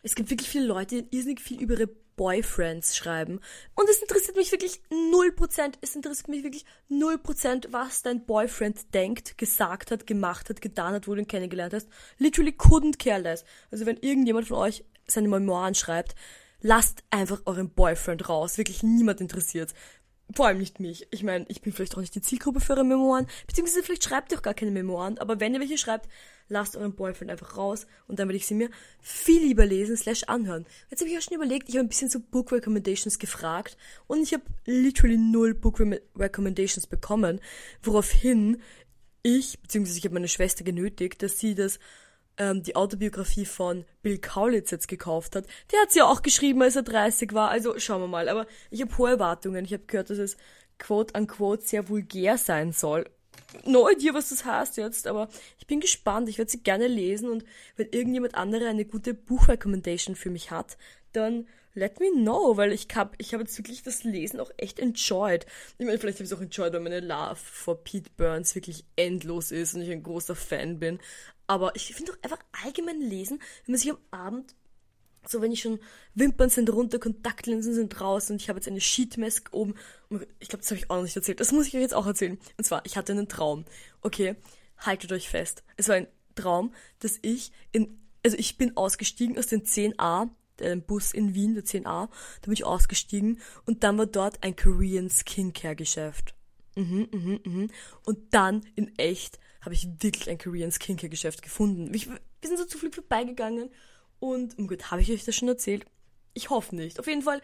es 0.03 0.15
gibt 0.15 0.31
wirklich 0.31 0.49
viele 0.49 0.67
Leute, 0.67 1.03
die 1.03 1.17
irrsinnig 1.17 1.41
viel 1.41 1.61
über 1.61 1.75
ihre 1.75 1.91
Boyfriends 2.21 2.99
schreiben. 2.99 3.41
Und 3.75 3.89
es 3.89 4.03
interessiert 4.03 4.37
mich 4.37 4.53
wirklich 4.53 4.83
0%. 4.91 5.73
Es 5.81 5.97
interessiert 5.97 6.29
mich 6.29 6.45
wirklich 6.45 6.67
0%, 6.91 7.69
was 7.71 8.03
dein 8.03 8.27
Boyfriend 8.27 8.93
denkt, 8.93 9.39
gesagt 9.39 9.91
hat, 9.91 10.07
gemacht 10.07 10.51
hat, 10.51 10.61
getan 10.61 10.93
hat, 10.93 11.09
wo 11.09 11.15
du 11.15 11.23
ihn 11.23 11.27
kennengelernt 11.27 11.73
hast. 11.73 11.89
Literally 12.19 12.51
couldn't 12.51 12.99
care 12.99 13.23
less. 13.23 13.47
Also 13.71 13.87
wenn 13.87 13.97
irgendjemand 13.97 14.49
von 14.49 14.59
euch 14.59 14.85
seine 15.07 15.29
Memoiren 15.29 15.75
schreibt, 15.75 16.15
lasst 16.61 17.05
einfach 17.09 17.41
euren 17.47 17.71
Boyfriend 17.71 18.29
raus. 18.29 18.59
Wirklich 18.59 18.83
niemand 18.83 19.23
interessiert. 19.23 19.73
Vor 20.35 20.47
allem 20.47 20.59
nicht 20.59 20.79
mich. 20.81 21.09
Ich 21.11 21.23
meine, 21.23 21.45
ich 21.49 21.61
bin 21.61 21.73
vielleicht 21.73 21.95
auch 21.97 22.01
nicht 22.01 22.15
die 22.15 22.21
Zielgruppe 22.21 22.61
für 22.61 22.75
eure 22.75 22.85
Memoiren, 22.85 23.27
beziehungsweise 23.47 23.83
vielleicht 23.83 24.05
schreibt 24.05 24.33
ihr 24.33 24.39
auch 24.39 24.43
gar 24.43 24.55
keine 24.55 24.71
Memoiren, 24.71 25.19
aber 25.19 25.41
wenn 25.41 25.55
ihr 25.55 25.61
welche 25.61 25.79
schreibt, 25.79 26.09
lasst 26.49 26.77
euren 26.77 26.95
Boyfriend 26.95 27.31
einfach 27.31 27.57
raus 27.57 27.87
und 28.07 28.19
dann 28.19 28.29
werde 28.29 28.37
ich 28.37 28.47
sie 28.47 28.55
mir 28.55 28.71
viel 29.01 29.41
lieber 29.41 29.67
lesen 29.67 29.97
slash 29.97 30.25
anhören. 30.25 30.67
Jetzt 30.91 31.01
habe 31.01 31.11
ich 31.11 31.19
auch 31.19 31.23
schon 31.23 31.37
überlegt, 31.37 31.69
ich 31.69 31.77
habe 31.77 31.87
ein 31.87 31.89
bisschen 31.89 32.11
so 32.11 32.21
Book 32.21 32.53
Recommendations 32.53 33.19
gefragt 33.19 33.77
und 34.07 34.23
ich 34.23 34.33
habe 34.33 34.45
literally 34.67 35.17
null 35.17 35.55
Book 35.55 35.81
Recommendations 36.17 36.87
bekommen, 36.87 37.41
woraufhin 37.83 38.61
ich, 39.23 39.61
beziehungsweise 39.61 39.99
ich 39.99 40.05
habe 40.05 40.15
meine 40.15 40.29
Schwester 40.29 40.65
genötigt, 40.65 41.23
dass 41.23 41.39
sie 41.39 41.55
das 41.55 41.79
ähm, 42.41 42.63
die 42.63 42.75
Autobiografie 42.75 43.45
von 43.45 43.85
Bill 44.03 44.19
Kaulitz 44.19 44.71
jetzt 44.71 44.89
gekauft 44.89 45.37
hat. 45.37 45.47
Der 45.71 45.81
hat 45.83 45.93
sie 45.93 45.99
ja 45.99 46.07
auch 46.07 46.23
geschrieben, 46.23 46.63
als 46.63 46.75
er 46.75 46.83
30 46.83 47.35
war. 47.35 47.51
Also 47.51 47.79
schauen 47.79 48.01
wir 48.01 48.09
mal. 48.09 48.29
Aber 48.31 48.47
ich 48.71 48.81
habe 48.81 48.97
hohe 48.97 49.11
Erwartungen. 49.11 49.65
Ich 49.65 49.75
habe 49.75 49.85
gehört, 49.87 50.09
dass 50.09 50.19
es 50.19 50.39
quote 50.79 51.17
unquote 51.19 51.63
sehr 51.63 51.89
vulgär 51.91 52.39
sein 52.39 52.73
soll. 52.73 53.05
No 53.65 53.91
idea, 53.91 54.15
was 54.15 54.31
das 54.31 54.45
heißt 54.45 54.77
jetzt, 54.77 55.07
aber 55.07 55.29
ich 55.59 55.67
bin 55.67 55.81
gespannt. 55.81 56.29
Ich 56.29 56.39
werde 56.39 56.51
sie 56.51 56.63
gerne 56.63 56.87
lesen 56.87 57.29
und 57.29 57.45
wenn 57.77 57.89
irgendjemand 57.91 58.37
andere 58.37 58.69
eine 58.69 58.85
gute 58.85 59.13
Buchrecommendation 59.13 60.15
für 60.15 60.31
mich 60.31 60.51
hat, 60.51 60.79
dann 61.13 61.47
let 61.75 62.01
me 62.01 62.11
know, 62.13 62.57
weil 62.57 62.73
ich 62.73 62.87
hab, 62.95 63.15
ich 63.19 63.33
habe 63.33 63.43
jetzt 63.43 63.59
wirklich 63.59 63.83
das 63.83 64.05
Lesen 64.05 64.41
auch 64.41 64.51
echt 64.57 64.79
enjoyed. 64.79 65.47
Ich 65.79 65.87
meine, 65.87 65.99
vielleicht 65.99 66.19
habe 66.19 66.25
ich 66.25 66.31
es 66.31 66.37
auch 66.37 66.43
enjoyed, 66.43 66.73
weil 66.73 66.81
meine 66.81 67.01
Love 67.01 67.37
for 67.37 67.83
Pete 67.83 68.11
Burns 68.17 68.55
wirklich 68.55 68.85
endlos 68.97 69.51
ist 69.51 69.75
und 69.75 69.83
ich 69.83 69.91
ein 69.91 70.03
großer 70.03 70.37
Fan 70.37 70.79
bin. 70.79 70.99
Aber 71.51 71.75
ich 71.75 71.93
finde 71.93 72.13
auch 72.13 72.23
einfach 72.23 72.39
allgemein 72.65 73.01
lesen, 73.01 73.41
wenn 73.67 73.73
man 73.73 73.81
sich 73.81 73.91
am 73.91 73.99
Abend, 74.13 74.55
so 75.27 75.43
wenn 75.43 75.51
ich 75.51 75.63
schon 75.63 75.81
Wimpern 76.15 76.49
sind 76.49 76.71
runter, 76.71 77.01
Kontaktlinsen 77.01 77.75
sind 77.75 78.01
raus 78.01 78.31
und 78.31 78.37
ich 78.37 78.49
habe 78.49 78.61
jetzt 78.61 78.69
eine 78.69 78.81
Sheetmask 78.81 79.49
oben. 79.51 79.75
Ich 80.39 80.49
glaube, 80.49 80.63
das 80.63 80.71
habe 80.71 80.79
ich 80.79 80.89
auch 80.89 80.95
noch 80.99 81.03
nicht 81.03 81.17
erzählt. 81.17 81.41
Das 81.41 81.51
muss 81.51 81.67
ich 81.67 81.75
euch 81.75 81.81
jetzt 81.81 81.95
auch 81.95 82.07
erzählen. 82.07 82.39
Und 82.57 82.63
zwar, 82.63 82.87
ich 82.87 82.97
hatte 82.97 83.11
einen 83.11 83.27
Traum. 83.27 83.65
Okay, 84.01 84.37
haltet 84.79 85.11
euch 85.11 85.29
fest. 85.29 85.65
Es 85.77 85.89
war 85.89 85.97
ein 85.97 86.07
Traum, 86.37 86.73
dass 87.01 87.19
ich 87.21 87.51
in, 87.73 87.99
also 88.25 88.37
ich 88.39 88.57
bin 88.57 88.77
ausgestiegen 88.77 89.37
aus 89.37 89.49
dem 89.49 89.65
10a, 89.65 90.29
dem 90.61 90.83
Bus 90.83 91.13
in 91.13 91.35
Wien, 91.35 91.57
der 91.57 91.65
10a, 91.65 91.83
da 91.83 92.11
bin 92.43 92.53
ich 92.53 92.65
ausgestiegen 92.65 93.41
und 93.67 93.83
dann 93.83 93.99
war 93.99 94.07
dort 94.07 94.45
ein 94.45 94.55
Korean 94.55 95.11
Skincare 95.11 95.75
Geschäft. 95.75 96.33
Mhm, 96.77 97.09
mhm, 97.11 97.41
mhm. 97.45 97.71
Und 98.05 98.33
dann 98.35 98.63
in 98.77 98.97
echt 98.99 99.41
habe 99.61 99.75
ich 99.75 99.89
wirklich 100.01 100.31
ein 100.31 100.39
Korean 100.39 100.73
Skincare 100.73 101.09
Geschäft 101.09 101.43
gefunden. 101.43 101.93
Ich, 101.95 102.09
wir 102.09 102.19
sind 102.43 102.59
so 102.59 102.65
zufällig 102.65 102.95
vorbeigegangen 102.95 103.71
und, 104.19 104.57
oh 104.59 104.67
Gott, 104.67 104.91
habe 104.91 105.03
ich 105.03 105.11
euch 105.11 105.25
das 105.25 105.37
schon 105.37 105.49
erzählt? 105.49 105.87
Ich 106.35 106.51
hoffe 106.51 106.75
nicht. 106.77 106.99
Auf 107.01 107.07
jeden 107.07 107.23
Fall, 107.23 107.43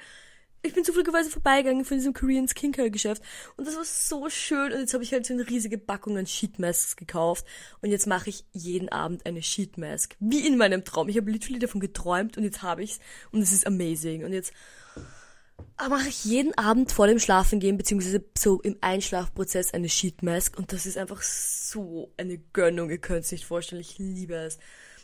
ich 0.63 0.73
bin 0.73 0.85
zufälligerweise 0.85 1.31
vorbeigegangen 1.31 1.85
von 1.85 1.97
diesem 1.97 2.15
Korean 2.15 2.49
Skincare 2.49 2.91
Geschäft 2.91 3.23
und 3.57 3.67
das 3.67 3.77
war 3.77 3.85
so 3.85 4.29
schön 4.31 4.73
und 4.73 4.81
jetzt 4.81 4.95
habe 4.95 5.05
ich 5.05 5.13
halt 5.13 5.27
so 5.27 5.35
eine 5.35 5.49
riesige 5.49 5.79
Packung 5.79 6.17
an 6.19 6.27
Sheet 6.27 6.59
Masks 6.59 6.97
gekauft 6.97 7.47
und 7.83 7.91
jetzt 7.91 8.07
mache 8.07 8.31
ich 8.31 8.45
jeden 8.53 8.89
Abend 8.89 9.27
eine 9.27 9.43
Sheet 9.43 9.79
Mask. 9.79 10.17
Wie 10.19 10.47
in 10.47 10.57
meinem 10.57 10.85
Traum. 10.85 11.09
Ich 11.09 11.17
habe 11.17 11.31
literally 11.31 11.59
davon 11.59 11.81
geträumt 11.81 12.37
und 12.37 12.45
jetzt 12.45 12.63
habe 12.63 12.83
ich's 12.83 12.99
und 13.31 13.43
es 13.43 13.53
ist 13.53 13.67
amazing 13.67 14.25
und 14.25 14.33
jetzt 14.33 14.53
mache 15.79 16.09
ich 16.09 16.25
jeden 16.25 16.57
Abend 16.57 16.93
vor 16.93 17.07
dem 17.07 17.19
Schlafengehen, 17.19 17.77
beziehungsweise 17.77 18.25
so 18.37 18.61
im 18.63 18.79
Einschlafprozess 18.81 19.75
eine 19.75 19.89
Sheet 19.89 20.23
Mask 20.23 20.59
und 20.59 20.73
das 20.73 20.87
ist 20.87 20.97
einfach 20.97 21.23
so 21.23 22.13
eine 22.17 22.39
Gönnung, 22.39 22.91
ihr 22.91 22.99
könnt 22.99 23.25
es 23.25 23.33
nicht 23.33 23.45
vorstellen, 23.45 23.81
ich 23.81 23.99
liebe 23.99 24.35
es. 24.35 24.59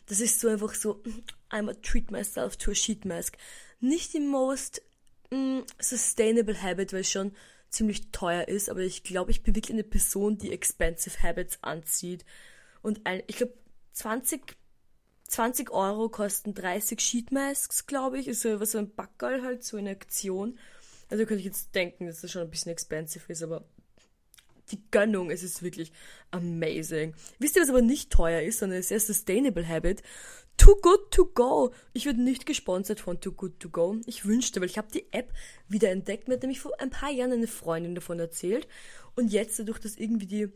das 0.07 0.21
ist 0.21 0.41
so 0.41 0.49
einfach 0.49 0.75
so, 0.75 1.03
I'm 1.51 1.71
a 1.71 1.75
treat 1.75 2.11
myself 2.11 2.57
to 2.57 2.71
a 2.71 2.75
sheet 2.75 3.05
mask. 3.05 3.37
Nicht 3.81 4.15
die 4.15 4.21
most 4.21 4.83
mm, 5.31 5.61
sustainable 5.79 6.61
habit, 6.61 6.93
weil 6.93 7.01
es 7.01 7.11
schon 7.11 7.33
ziemlich 7.69 8.11
teuer 8.11 8.49
ist, 8.49 8.69
aber 8.69 8.81
ich 8.81 9.03
glaube, 9.03 9.31
ich 9.31 9.43
bin 9.43 9.55
wirklich 9.55 9.73
eine 9.73 9.85
Person, 9.85 10.39
die 10.39 10.53
expensive 10.53 11.23
habits 11.23 11.59
anzieht. 11.63 12.25
Und 12.83 13.07
ein, 13.07 13.23
ich 13.27 13.37
glaube, 13.37 13.55
20, 13.95 14.57
20 15.33 15.71
Euro 15.71 16.11
kosten 16.11 16.53
30 16.53 17.01
Sheetmasks, 17.01 17.87
glaube 17.87 18.19
ich. 18.19 18.29
Ist 18.29 18.43
so 18.43 18.61
was 18.61 18.73
so 18.73 18.79
ein 18.79 18.95
Backerl 18.95 19.43
halt, 19.43 19.65
so 19.65 19.79
eine 19.79 19.91
Aktion. 19.91 20.59
Also 21.09 21.25
könnte 21.25 21.41
ich 21.41 21.47
jetzt 21.47 21.75
denken, 21.75 22.07
dass 22.07 22.21
das 22.21 22.31
schon 22.31 22.43
ein 22.43 22.51
bisschen 22.51 22.71
expensive 22.71 23.33
ist, 23.33 23.43
aber 23.43 23.65
die 24.71 24.83
Gönnung, 24.91 25.31
es 25.31 25.43
ist 25.43 25.63
wirklich 25.63 25.91
amazing. 26.31 27.15
Wisst 27.39 27.57
ihr, 27.57 27.63
was 27.63 27.71
aber 27.71 27.81
nicht 27.81 28.11
teuer 28.11 28.43
ist, 28.43 28.59
sondern 28.59 28.79
ein 28.79 28.83
sehr 28.83 29.01
sustainable 29.01 29.67
Habit? 29.67 30.03
Too 30.59 30.77
Good 30.77 31.11
To 31.13 31.25
Go. 31.25 31.73
Ich 31.95 32.05
werde 32.05 32.23
nicht 32.23 32.45
gesponsert 32.45 33.01
von 33.01 33.19
Too 33.19 33.33
Good 33.33 33.59
To 33.61 33.71
Go. 33.71 33.97
Ich 34.05 34.27
wünschte, 34.27 34.61
weil 34.61 34.69
ich 34.69 34.77
habe 34.77 34.93
die 34.93 35.11
App 35.13 35.33
wieder 35.67 35.91
entdeckt. 35.91 36.29
Mir 36.29 36.35
hat 36.35 36.43
nämlich 36.43 36.61
vor 36.61 36.79
ein 36.79 36.91
paar 36.91 37.11
Jahren 37.11 37.33
eine 37.33 37.47
Freundin 37.47 37.95
davon 37.95 38.21
erzählt. 38.21 38.69
Und 39.17 39.33
jetzt, 39.33 39.59
dadurch, 39.59 39.79
dass 39.79 39.97
irgendwie 39.97 40.27
die 40.27 40.53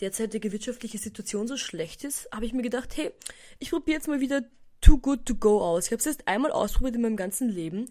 derzeitige 0.00 0.52
wirtschaftliche 0.52 0.98
Situation 0.98 1.46
so 1.46 1.56
schlecht 1.56 2.04
ist, 2.04 2.28
habe 2.32 2.46
ich 2.46 2.52
mir 2.52 2.62
gedacht, 2.62 2.96
hey, 2.96 3.12
ich 3.58 3.70
probiere 3.70 3.96
jetzt 3.96 4.08
mal 4.08 4.20
wieder 4.20 4.42
Too 4.80 4.98
Good 4.98 5.26
To 5.26 5.34
Go 5.34 5.60
aus. 5.60 5.86
Ich 5.86 5.92
habe 5.92 6.00
es 6.00 6.06
erst 6.06 6.26
einmal 6.26 6.52
ausprobiert 6.52 6.96
in 6.96 7.02
meinem 7.02 7.16
ganzen 7.16 7.48
Leben. 7.48 7.90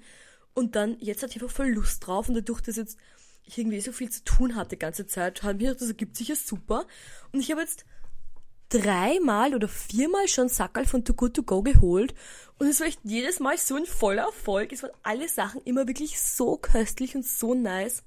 Und 0.54 0.76
dann, 0.76 0.98
jetzt 1.00 1.22
hatte 1.22 1.36
ich 1.36 1.42
einfach 1.42 1.56
voll 1.56 1.70
Lust 1.70 2.06
drauf. 2.06 2.30
Und 2.30 2.36
dadurch, 2.36 2.62
dass 2.62 2.76
jetzt 2.76 2.98
ich 3.46 3.58
irgendwie 3.58 3.82
so 3.82 3.92
viel 3.92 4.10
zu 4.10 4.24
tun 4.24 4.56
hatte 4.56 4.72
die 4.72 4.80
ganze 4.80 5.08
Zeit, 5.08 5.44
habe 5.44 5.54
ich 5.54 5.60
gedacht, 5.60 5.82
das 5.82 5.88
ergibt 5.88 6.18
sich 6.18 6.30
ja 6.30 6.36
super. 6.36 6.86
Und 7.32 7.40
ich 7.40 7.52
habe 7.52 7.62
jetzt 7.62 7.86
dreimal 8.70 9.56
oder 9.56 9.68
viermal 9.68 10.28
schon 10.28 10.50
Sackerl 10.50 10.86
von 10.86 11.04
Too 11.04 11.14
Good 11.14 11.36
To 11.36 11.44
Go 11.44 11.62
geholt. 11.64 12.14
Und 12.58 12.68
es 12.68 12.80
war 12.80 12.88
echt 12.88 13.00
jedes 13.04 13.40
Mal 13.40 13.58
so 13.58 13.76
ein 13.76 13.86
voller 13.86 14.24
Erfolg. 14.24 14.72
Es 14.72 14.84
waren 14.84 14.92
alle 15.04 15.28
Sachen 15.28 15.62
immer 15.62 15.88
wirklich 15.88 16.20
so 16.20 16.58
köstlich 16.58 17.16
und 17.16 17.26
so 17.26 17.54
nice. 17.54 18.04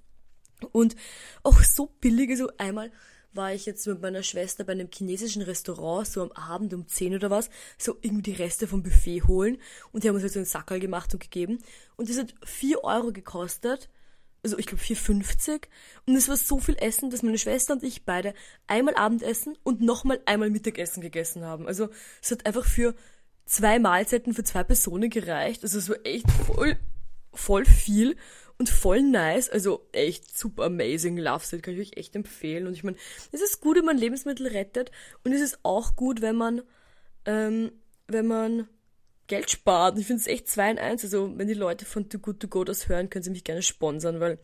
Und 0.71 0.95
auch 1.43 1.61
so 1.63 1.87
billig. 2.01 2.31
Also 2.31 2.51
einmal 2.59 2.93
war 3.35 3.53
ich 3.53 3.67
jetzt 3.67 3.87
mit 3.87 4.01
meiner 4.01 4.23
Schwester 4.23 4.65
bei 4.65 4.73
einem 4.73 4.89
chinesischen 4.93 5.43
Restaurant, 5.43 6.07
so 6.07 6.23
am 6.23 6.33
Abend 6.33 6.75
um 6.75 6.87
10 6.87 7.15
oder 7.15 7.31
was, 7.31 7.51
so 7.79 7.97
irgendwie 8.01 8.33
die 8.33 8.43
Reste 8.43 8.67
vom 8.67 8.83
Buffet 8.83 9.23
holen. 9.23 9.59
Und 9.91 10.05
die 10.05 10.09
haben 10.09 10.15
uns 10.15 10.23
halt 10.23 10.33
so 10.33 10.39
einen 10.39 10.47
Sackerl 10.47 10.81
gemacht 10.81 11.13
und 11.15 11.21
gegeben. 11.21 11.59
Und 11.97 12.09
das 12.09 12.19
hat 12.19 12.35
4 12.45 12.85
Euro 12.85 13.13
gekostet 13.13 13.89
also 14.43 14.59
ich 14.59 14.67
glaube 14.67 14.83
4,50 14.83 15.63
und 16.07 16.17
es 16.17 16.29
war 16.29 16.37
so 16.37 16.59
viel 16.59 16.77
Essen, 16.77 17.11
dass 17.11 17.23
meine 17.23 17.39
Schwester 17.39 17.75
und 17.75 17.83
ich 17.83 18.05
beide 18.05 18.35
einmal 18.67 18.95
Abendessen 18.97 19.57
und 19.63 19.81
nochmal 19.81 20.21
einmal 20.27 20.51
Mittagessen 20.51 21.01
gegessen 21.01 21.45
haben. 21.45 21.67
Also 21.67 21.91
es 22.21 22.31
hat 22.31 22.45
einfach 22.47 22.65
für 22.65 22.95
zwei 23.47 23.79
Mahlzeiten 23.79 24.35
für 24.35 24.45
zwei 24.45 24.65
Personen 24.65 25.11
gereicht. 25.11 25.63
Also 25.63 25.79
es 25.79 25.89
war 25.89 25.97
echt 26.05 26.31
voll, 26.31 26.77
voll 27.33 27.65
viel 27.65 28.17
und 28.59 28.69
voll 28.69 29.03
nice. 29.03 29.49
Also 29.49 29.89
echt 29.93 30.37
super 30.37 30.65
amazing 30.65 31.17
Love 31.17 31.45
Set, 31.45 31.63
kann 31.63 31.75
ich 31.75 31.81
euch 31.81 31.97
echt 31.97 32.17
empfehlen. 32.17 32.67
Und 32.67 32.75
ich 32.75 32.85
meine, 32.85 32.97
es 33.33 33.41
ist 33.41 33.61
gut, 33.61 33.77
wenn 33.77 33.85
man 33.85 33.99
Lebensmittel 33.99 34.47
rettet 34.47 34.91
und 35.25 35.33
es 35.33 35.41
ist 35.41 35.61
auch 35.63 35.97
gut, 35.97 36.21
wenn 36.23 36.37
man, 36.37 36.63
ähm, 37.27 37.73
wenn 38.07 38.27
man 38.27 38.69
Geld 39.27 39.51
spart. 39.51 39.99
Ich 39.99 40.07
finde 40.07 40.21
es 40.21 40.27
echt 40.27 40.49
2 40.49 40.73
in 40.73 40.79
1. 40.79 41.05
Also, 41.05 41.33
wenn 41.39 41.49
die 41.49 41.55
Leute 41.55 41.85
von 41.85 42.09
Too 42.09 42.19
Good 42.19 42.41
To 42.41 42.49
Go 42.49 42.65
das 42.65 42.89
hören, 42.89 43.09
können 43.09 43.23
sie 43.23 43.31
mich 43.31 43.45
gerne 43.45 43.63
sponsern, 43.63 44.21
weil 44.21 44.39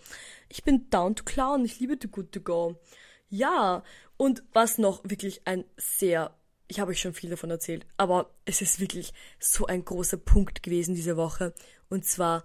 ich 0.48 0.64
bin 0.64 0.88
down 0.90 1.14
to 1.14 1.24
clown. 1.24 1.64
Ich 1.64 1.78
liebe 1.78 1.98
Too 1.98 2.08
Good 2.08 2.32
To 2.32 2.40
Go. 2.40 2.80
Ja, 3.28 3.82
und 4.16 4.42
was 4.52 4.78
noch 4.78 5.02
wirklich 5.04 5.42
ein 5.44 5.64
sehr, 5.76 6.34
ich 6.68 6.80
habe 6.80 6.92
euch 6.92 7.00
schon 7.00 7.12
viel 7.12 7.28
davon 7.28 7.50
erzählt, 7.50 7.86
aber 7.98 8.34
es 8.46 8.62
ist 8.62 8.80
wirklich 8.80 9.12
so 9.38 9.66
ein 9.66 9.84
großer 9.84 10.16
Punkt 10.16 10.62
gewesen 10.62 10.94
diese 10.94 11.16
Woche. 11.16 11.52
Und 11.90 12.06
zwar 12.06 12.44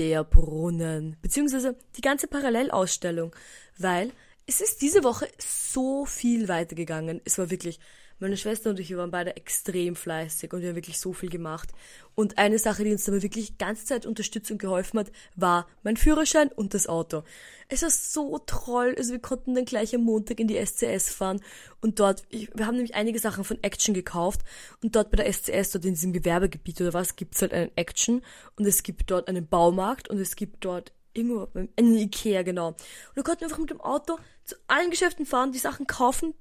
der 0.00 0.24
Brunnen, 0.24 1.18
beziehungsweise 1.20 1.76
die 1.94 2.00
ganze 2.00 2.26
Parallelausstellung, 2.26 3.36
weil 3.76 4.12
es 4.46 4.62
ist 4.62 4.80
diese 4.80 5.04
Woche 5.04 5.28
so 5.38 6.06
viel 6.06 6.48
weitergegangen. 6.48 7.20
Es 7.26 7.36
war 7.36 7.50
wirklich 7.50 7.78
meine 8.20 8.36
Schwester 8.36 8.70
und 8.70 8.78
ich, 8.78 8.90
wir 8.90 8.98
waren 8.98 9.10
beide 9.10 9.36
extrem 9.36 9.96
fleißig 9.96 10.52
und 10.52 10.60
wir 10.60 10.68
haben 10.68 10.76
wirklich 10.76 10.98
so 10.98 11.12
viel 11.12 11.30
gemacht. 11.30 11.70
Und 12.14 12.38
eine 12.38 12.58
Sache, 12.58 12.84
die 12.84 12.92
uns 12.92 13.04
dabei 13.04 13.22
wirklich 13.22 13.58
ganze 13.58 13.86
Zeit 13.86 14.06
unterstützt 14.06 14.50
und 14.50 14.58
geholfen 14.58 15.00
hat, 15.00 15.10
war 15.36 15.66
mein 15.82 15.96
Führerschein 15.96 16.48
und 16.48 16.74
das 16.74 16.86
Auto. 16.86 17.22
Es 17.68 17.82
war 17.82 17.90
so 17.90 18.38
toll. 18.38 18.94
Also 18.98 19.12
wir 19.12 19.20
konnten 19.20 19.54
dann 19.54 19.64
gleich 19.64 19.94
am 19.94 20.02
Montag 20.02 20.38
in 20.38 20.48
die 20.48 20.64
SCS 20.64 21.10
fahren 21.10 21.40
und 21.80 21.98
dort, 21.98 22.24
ich, 22.28 22.50
wir 22.54 22.66
haben 22.66 22.76
nämlich 22.76 22.94
einige 22.94 23.18
Sachen 23.18 23.44
von 23.44 23.62
Action 23.62 23.94
gekauft 23.94 24.42
und 24.82 24.94
dort 24.96 25.10
bei 25.10 25.16
der 25.16 25.32
SCS, 25.32 25.72
dort 25.72 25.84
in 25.84 25.94
diesem 25.94 26.12
Gewerbegebiet 26.12 26.80
oder 26.80 26.92
was, 26.92 27.16
gibt's 27.16 27.40
halt 27.40 27.54
einen 27.54 27.70
Action 27.76 28.22
und 28.56 28.66
es 28.66 28.82
gibt 28.82 29.10
dort 29.10 29.28
einen 29.28 29.46
Baumarkt 29.46 30.08
und 30.08 30.18
es 30.18 30.36
gibt 30.36 30.64
dort 30.64 30.92
irgendwo, 31.12 31.48
in 31.76 31.96
Ikea, 31.96 32.42
genau. 32.42 32.68
Und 32.68 32.76
wir 33.14 33.22
konnten 33.22 33.44
einfach 33.44 33.58
mit 33.58 33.70
dem 33.70 33.80
Auto 33.80 34.18
zu 34.44 34.56
allen 34.66 34.90
Geschäften 34.90 35.26
fahren, 35.26 35.52
die 35.52 35.58
Sachen 35.58 35.86
kaufen, 35.86 36.34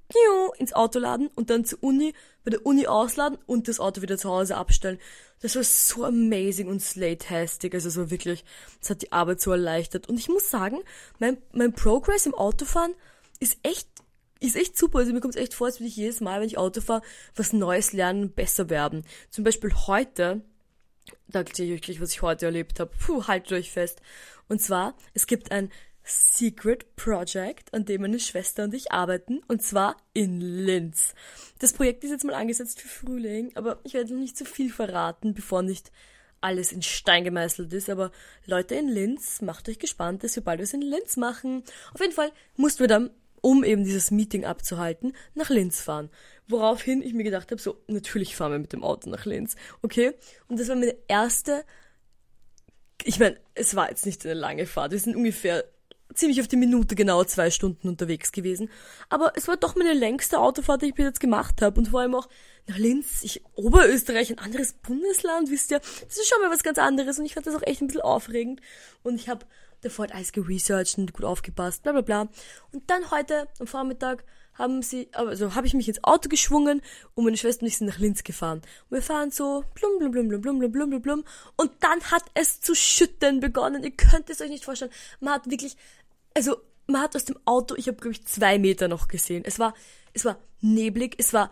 ins 0.58 0.74
Auto 0.74 1.00
laden 1.00 1.30
und 1.36 1.50
dann 1.50 1.66
zur 1.66 1.84
Uni, 1.84 2.14
bei 2.44 2.52
der 2.52 2.66
Uni 2.66 2.88
ausladen 2.88 3.38
und 3.46 3.68
das 3.68 3.80
Auto 3.80 4.02
wieder 4.02 4.18
zu 4.18 4.30
Hause 4.30 4.58
abstellen. 4.58 5.00
Das 5.42 5.56
war 5.56 5.64
so 5.64 6.04
amazing 6.06 6.68
und 6.68 6.82
slate-tastic. 6.82 7.74
Also 7.74 7.90
so 7.90 8.12
wirklich, 8.12 8.44
das 8.80 8.90
hat 8.90 9.02
die 9.02 9.12
Arbeit 9.12 9.42
so 9.42 9.52
erleichtert. 9.52 10.10
Und 10.10 10.20
ich 10.20 10.28
muss 10.28 10.50
sagen, 10.50 10.80
mein, 11.20 11.38
mein 11.54 11.74
Progress 11.74 12.26
im 12.26 12.34
Autofahren 12.34 12.94
ist 13.40 13.58
echt, 13.64 13.88
ist 14.40 14.56
echt 14.56 14.78
super. 14.78 15.00
Also 15.00 15.14
mir 15.14 15.22
kommt 15.22 15.36
es 15.36 15.42
echt 15.42 15.54
vor, 15.54 15.68
als 15.68 15.80
würde 15.80 15.88
ich 15.88 15.96
jedes 15.96 16.20
Mal, 16.20 16.42
wenn 16.42 16.48
ich 16.48 16.58
Auto 16.58 16.82
fahre, 16.82 17.02
was 17.36 17.54
Neues 17.54 17.94
lernen 17.94 18.24
und 18.24 18.36
besser 18.36 18.70
werden. 18.70 19.06
Zum 19.30 19.44
Beispiel 19.44 19.74
heute, 19.88 20.42
da 21.28 21.40
erzähle 21.40 21.70
ich 21.70 21.76
euch 21.76 21.82
gleich, 21.82 22.02
was 22.02 22.12
ich 22.12 22.22
heute 22.22 22.48
erlebt 22.48 22.80
habe. 22.80 22.92
Puh, 23.00 23.28
haltet 23.28 23.54
euch 23.54 23.72
fest. 23.72 24.02
Und 24.50 24.62
zwar, 24.62 24.96
es 25.13 25.27
gibt 25.27 25.51
ein 25.51 25.72
Secret 26.03 26.96
Project, 26.96 27.74
an 27.74 27.86
dem 27.86 28.01
meine 28.01 28.20
Schwester 28.20 28.63
und 28.63 28.74
ich 28.74 28.91
arbeiten, 28.91 29.41
und 29.48 29.62
zwar 29.62 29.96
in 30.13 30.41
Linz. 30.41 31.13
Das 31.60 31.74
Projekt 31.74 32.03
ist 32.03 32.10
jetzt 32.10 32.25
mal 32.25 32.34
angesetzt 32.34 32.82
für 32.82 32.88
Frühling, 32.88 33.51
aber 33.56 33.79
ich 33.84 33.94
werde 33.94 34.13
noch 34.13 34.20
nicht 34.20 34.38
zu 34.38 34.44
so 34.44 34.50
viel 34.50 34.72
verraten, 34.72 35.34
bevor 35.34 35.62
nicht 35.62 35.91
alles 36.41 36.72
in 36.72 36.82
Stein 36.82 37.24
gemeißelt 37.24 37.72
ist. 37.74 37.89
Aber 37.89 38.12
Leute 38.46 38.75
in 38.75 38.88
Linz, 38.88 39.41
macht 39.41 39.70
euch 39.70 39.77
gespannt, 39.77 40.24
dass 40.24 40.36
wir 40.36 40.44
bald 40.44 40.62
was 40.62 40.74
in 40.74 40.82
Linz 40.82 41.18
machen. 41.18 41.63
Auf 41.94 42.01
jeden 42.01 42.13
Fall 42.13 42.32
mussten 42.56 42.79
wir 42.79 42.88
dann, 42.88 43.12
um 43.41 43.63
eben 43.63 43.84
dieses 43.84 44.10
Meeting 44.10 44.46
abzuhalten, 44.46 45.13
nach 45.36 45.50
Linz 45.50 45.82
fahren. 45.82 46.10
Woraufhin 46.48 47.01
ich 47.03 47.13
mir 47.13 47.24
gedacht 47.24 47.51
habe, 47.51 47.62
so, 47.62 47.77
natürlich 47.88 48.36
fahren 48.36 48.53
wir 48.53 48.60
mit 48.60 48.74
dem 48.74 48.84
Auto 48.84 49.10
nach 49.10 49.25
Linz. 49.25 49.56
Okay? 49.82 50.13
Und 50.48 50.60
das 50.60 50.70
war 50.70 50.75
meine 50.75 50.96
erste 51.08 51.63
ich 53.03 53.20
meine, 53.20 53.38
es 53.56 53.75
war 53.75 53.89
jetzt 53.89 54.06
nicht 54.06 54.25
eine 54.25 54.34
lange 54.34 54.65
Fahrt. 54.65 54.91
Wir 54.91 55.00
sind 55.00 55.15
ungefähr 55.15 55.65
ziemlich 56.13 56.41
auf 56.41 56.48
die 56.48 56.58
Minute 56.58 56.96
genau 56.96 57.24
zwei 57.24 57.51
Stunden 57.51 57.88
unterwegs 57.88 58.32
gewesen. 58.32 58.70
Aber 59.10 59.34
es 59.36 59.48
war 59.48 59.58
doch 59.58 59.75
meine 59.75 59.94
längste 59.94 60.39
Autofahrt, 60.39 60.82
die 60.82 60.88
ich 60.88 60.96
bis 60.96 61.06
jetzt 61.06 61.20
gemacht 61.20 61.62
habe. 61.62 61.79
Und 61.79 61.89
vor 61.89 62.01
allem 62.01 62.15
auch 62.15 62.27
nach 62.68 62.77
Linz, 62.77 63.24
ich, 63.24 63.44
Oberösterreich, 63.56 64.32
ein 64.32 64.39
anderes 64.39 64.74
Bundesland, 64.74 65.50
wisst 65.50 65.72
ihr. 65.72 65.79
Das 65.79 66.18
ist 66.18 66.27
schon 66.27 66.41
mal 66.41 66.51
was 66.51 66.63
ganz 66.63 66.77
anderes. 66.77 67.20
Und 67.20 67.25
ich 67.25 67.34
fand 67.34 67.48
das 67.48 67.56
auch 67.56 67.63
echt 67.63 67.82
ein 67.82 67.88
bisschen 67.88 68.01
aufregend. 68.01 68.62
Und 69.03 69.15
ich 69.15 69.29
habe 69.29 69.46
davor 69.82 70.06
halt 70.06 70.15
alles 70.15 70.32
geresearched 70.32 70.98
und 70.98 71.13
gut 71.13 71.25
aufgepasst, 71.25 71.84
bla 71.84 71.94
bla 71.94 72.01
bla. 72.01 72.29
Und 72.72 72.89
dann 72.89 73.12
heute 73.12 73.48
am 73.60 73.68
Vormittag 73.68 74.24
haben 74.60 74.82
sie, 74.82 75.08
also 75.13 75.56
habe 75.56 75.66
ich 75.66 75.74
mich 75.74 75.88
ins 75.88 76.04
Auto 76.04 76.30
geschwungen 76.30 76.82
und 77.16 77.24
meine 77.24 77.38
Schwester 77.38 77.63
und 77.63 77.70
ich 77.70 77.78
sind 77.78 77.88
nach 77.88 77.98
Linz 77.98 78.24
gefahren. 78.24 78.62
Und 78.89 78.98
wir 78.98 79.01
fahren 79.01 79.32
so 79.32 79.63
blum 79.74 79.98
blum 79.98 80.12
blum 80.12 80.28
blum 80.28 80.42
blum 80.42 80.60
blum 80.60 80.72
blum 80.72 80.89
blum 80.89 81.01
blum 81.01 81.24
und 81.56 81.72
dann 81.80 82.01
hat 82.12 82.24
es 82.34 82.62
zu 82.62 82.75
schütten 82.75 83.39
begonnen. 83.39 83.84
Ihr 83.84 83.92
könnt 83.92 84.30
es 84.30 84.42
euch 84.42 84.50
nicht 84.50 84.66
vorstellen. 84.66 84.92
Man 85.20 85.34
hat 85.34 85.50
wirklich, 85.50 85.78
also 86.36 86.58
man 86.88 87.01
hat 87.01 87.16
aus 87.16 87.25
dem 87.25 87.39
Auto, 87.46 87.75
ich 87.75 87.88
habe 87.88 87.98
glaube 87.98 88.13
ich 88.13 88.28
zwei 88.28 88.60
Meter 88.60 88.88
noch 88.88 89.08
gesehen. 89.08 89.44
Es 89.46 89.58
war, 89.60 89.74
es 90.13 90.25
war 90.25 90.38
neblig, 90.60 91.16
es 91.18 91.34
war 91.34 91.51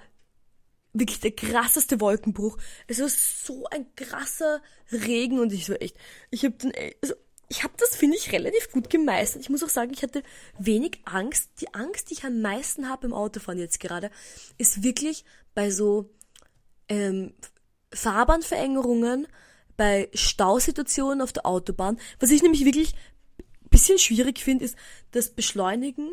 wirklich 0.93 1.19
der 1.19 1.31
krasseste 1.31 2.01
Wolkenbruch. 2.01 2.57
Es 2.87 2.99
war 2.99 3.09
so 3.09 3.65
ein 3.67 3.85
krasser 3.95 4.61
Regen 4.91 5.39
und 5.39 5.53
ich 5.53 5.69
war 5.69 5.81
echt, 5.81 5.97
ich 6.29 6.43
habe 6.43 6.55
dann, 6.57 6.73
also 7.01 7.13
ich 7.49 7.63
habe 7.63 7.73
das, 7.77 7.95
finde 7.95 8.17
ich, 8.17 8.31
relativ 8.31 8.71
gut 8.71 8.89
gemeistert. 8.89 9.41
Ich 9.41 9.49
muss 9.49 9.63
auch 9.63 9.69
sagen, 9.69 9.91
ich 9.93 10.03
hatte 10.03 10.23
wenig 10.59 10.99
Angst. 11.05 11.49
Die 11.61 11.73
Angst, 11.73 12.09
die 12.09 12.15
ich 12.15 12.23
am 12.25 12.41
meisten 12.41 12.89
habe 12.89 13.07
im 13.07 13.13
Autofahren 13.13 13.59
jetzt 13.59 13.79
gerade, 13.79 14.11
ist 14.57 14.83
wirklich 14.83 15.23
bei 15.53 15.71
so 15.71 16.09
ähm, 16.89 17.33
Fahrbahnverängerungen, 17.93 19.27
bei 19.77 20.09
Stausituationen 20.13 21.21
auf 21.21 21.31
der 21.31 21.45
Autobahn. 21.45 21.99
Was 22.19 22.31
ich 22.31 22.41
nämlich 22.41 22.65
wirklich 22.65 22.95
bisschen 23.69 23.99
schwierig 23.99 24.39
finde, 24.39 24.65
ist 24.65 24.75
das 25.11 25.29
Beschleunigen 25.29 26.09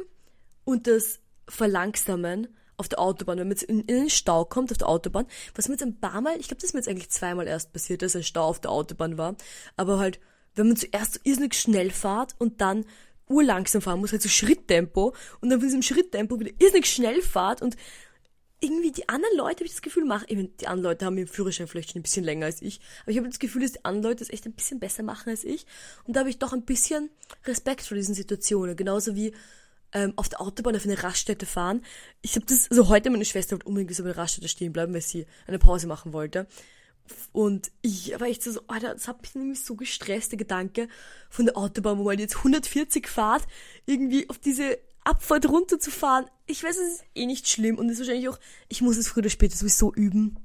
und 0.64 0.86
das 0.86 1.20
Verlangsamen 1.48 2.48
auf 2.76 2.88
der 2.88 2.98
Autobahn, 2.98 3.38
wenn 3.38 3.48
man 3.48 3.56
jetzt 3.56 3.62
in, 3.62 3.80
in 3.80 3.96
den 3.96 4.10
Stau 4.10 4.44
kommt 4.44 4.72
auf 4.72 4.78
der 4.78 4.88
Autobahn, 4.88 5.26
was 5.54 5.68
mir 5.68 5.74
jetzt 5.74 5.82
ein 5.82 6.00
paar 6.00 6.20
Mal, 6.20 6.38
ich 6.40 6.48
glaube, 6.48 6.60
das 6.60 6.70
ist 6.70 6.74
mir 6.74 6.80
jetzt 6.80 6.88
eigentlich 6.88 7.10
zweimal 7.10 7.46
erst 7.46 7.72
passiert, 7.72 8.02
dass 8.02 8.16
ein 8.16 8.24
Stau 8.24 8.44
auf 8.44 8.60
der 8.60 8.72
Autobahn 8.72 9.16
war, 9.16 9.36
aber 9.76 9.98
halt 9.98 10.18
wenn 10.54 10.68
man 10.68 10.76
zuerst 10.76 11.14
so 11.14 11.20
irrsinnig 11.24 11.54
schnell 11.54 11.90
fährt 11.90 12.34
und 12.38 12.60
dann 12.60 12.84
urlangsam 13.28 13.82
fahren 13.82 14.00
muss, 14.00 14.12
halt 14.12 14.22
so 14.22 14.28
Schritttempo 14.28 15.14
und 15.40 15.50
dann 15.50 15.60
von 15.60 15.68
diesem 15.68 15.82
Schritttempo 15.82 16.38
wieder 16.38 16.52
irrsinnig 16.58 16.86
schnell 16.86 17.22
fahrt 17.22 17.62
und 17.62 17.76
irgendwie 18.60 18.92
die 18.92 19.08
anderen 19.08 19.36
Leute, 19.36 19.56
habe 19.56 19.66
ich 19.66 19.72
das 19.72 19.82
Gefühl, 19.82 20.04
machen, 20.04 20.26
eben, 20.28 20.56
die 20.56 20.66
anderen 20.66 20.92
Leute 20.92 21.04
haben 21.04 21.18
ihren 21.18 21.28
Führerschein 21.28 21.68
vielleicht 21.68 21.90
schon 21.92 22.00
ein 22.00 22.02
bisschen 22.02 22.24
länger 22.24 22.46
als 22.46 22.62
ich, 22.62 22.80
aber 23.02 23.10
ich 23.10 23.18
habe 23.18 23.28
das 23.28 23.38
Gefühl, 23.38 23.62
dass 23.62 23.72
die 23.72 23.84
anderen 23.84 24.12
Leute 24.12 24.24
das 24.24 24.32
echt 24.32 24.46
ein 24.46 24.52
bisschen 24.52 24.80
besser 24.80 25.02
machen 25.02 25.30
als 25.30 25.44
ich. 25.44 25.66
Und 26.04 26.16
da 26.16 26.20
habe 26.20 26.30
ich 26.30 26.38
doch 26.38 26.52
ein 26.52 26.62
bisschen 26.62 27.10
Respekt 27.44 27.82
vor 27.82 27.96
diesen 27.96 28.14
Situationen. 28.14 28.74
Genauso 28.76 29.14
wie 29.14 29.34
ähm, 29.92 30.12
auf 30.16 30.28
der 30.28 30.40
Autobahn 30.40 30.76
auf 30.76 30.84
eine 30.84 31.02
Raststätte 31.02 31.46
fahren. 31.46 31.82
Ich 32.22 32.36
habe 32.36 32.46
das, 32.46 32.70
also 32.70 32.88
heute 32.88 33.10
meine 33.10 33.24
Schwester 33.24 33.52
wollte 33.52 33.66
unbedingt 33.66 33.92
auf 33.92 34.04
einer 34.04 34.16
Raststätte 34.16 34.48
stehen 34.48 34.72
bleiben, 34.72 34.94
weil 34.94 35.02
sie 35.02 35.26
eine 35.46 35.58
Pause 35.58 35.86
machen 35.86 36.12
wollte. 36.12 36.46
Und 37.32 37.70
ich 37.82 38.18
war 38.18 38.28
echt 38.28 38.42
so, 38.42 38.60
Alter, 38.66 38.94
das 38.94 39.08
hat 39.08 39.22
mich 39.22 39.34
nämlich 39.34 39.64
so 39.64 39.76
gestresst, 39.76 40.32
der 40.32 40.38
Gedanke 40.38 40.88
von 41.28 41.46
der 41.46 41.56
Autobahn, 41.56 41.98
wo 41.98 42.04
man 42.04 42.18
jetzt 42.18 42.36
140 42.36 43.08
fahrt, 43.08 43.46
irgendwie 43.86 44.28
auf 44.30 44.38
diese 44.38 44.78
Abfahrt 45.04 45.48
runterzufahren. 45.48 46.26
Ich 46.46 46.64
weiß, 46.64 46.76
es 46.76 46.94
ist 46.94 47.04
eh 47.14 47.26
nicht 47.26 47.48
schlimm 47.48 47.78
und 47.78 47.88
ist 47.90 47.98
wahrscheinlich 47.98 48.28
auch, 48.28 48.38
ich 48.68 48.80
muss 48.80 48.96
es 48.96 49.08
früher 49.08 49.22
oder 49.22 49.30
später 49.30 49.56
sowieso 49.56 49.92
üben. 49.92 50.36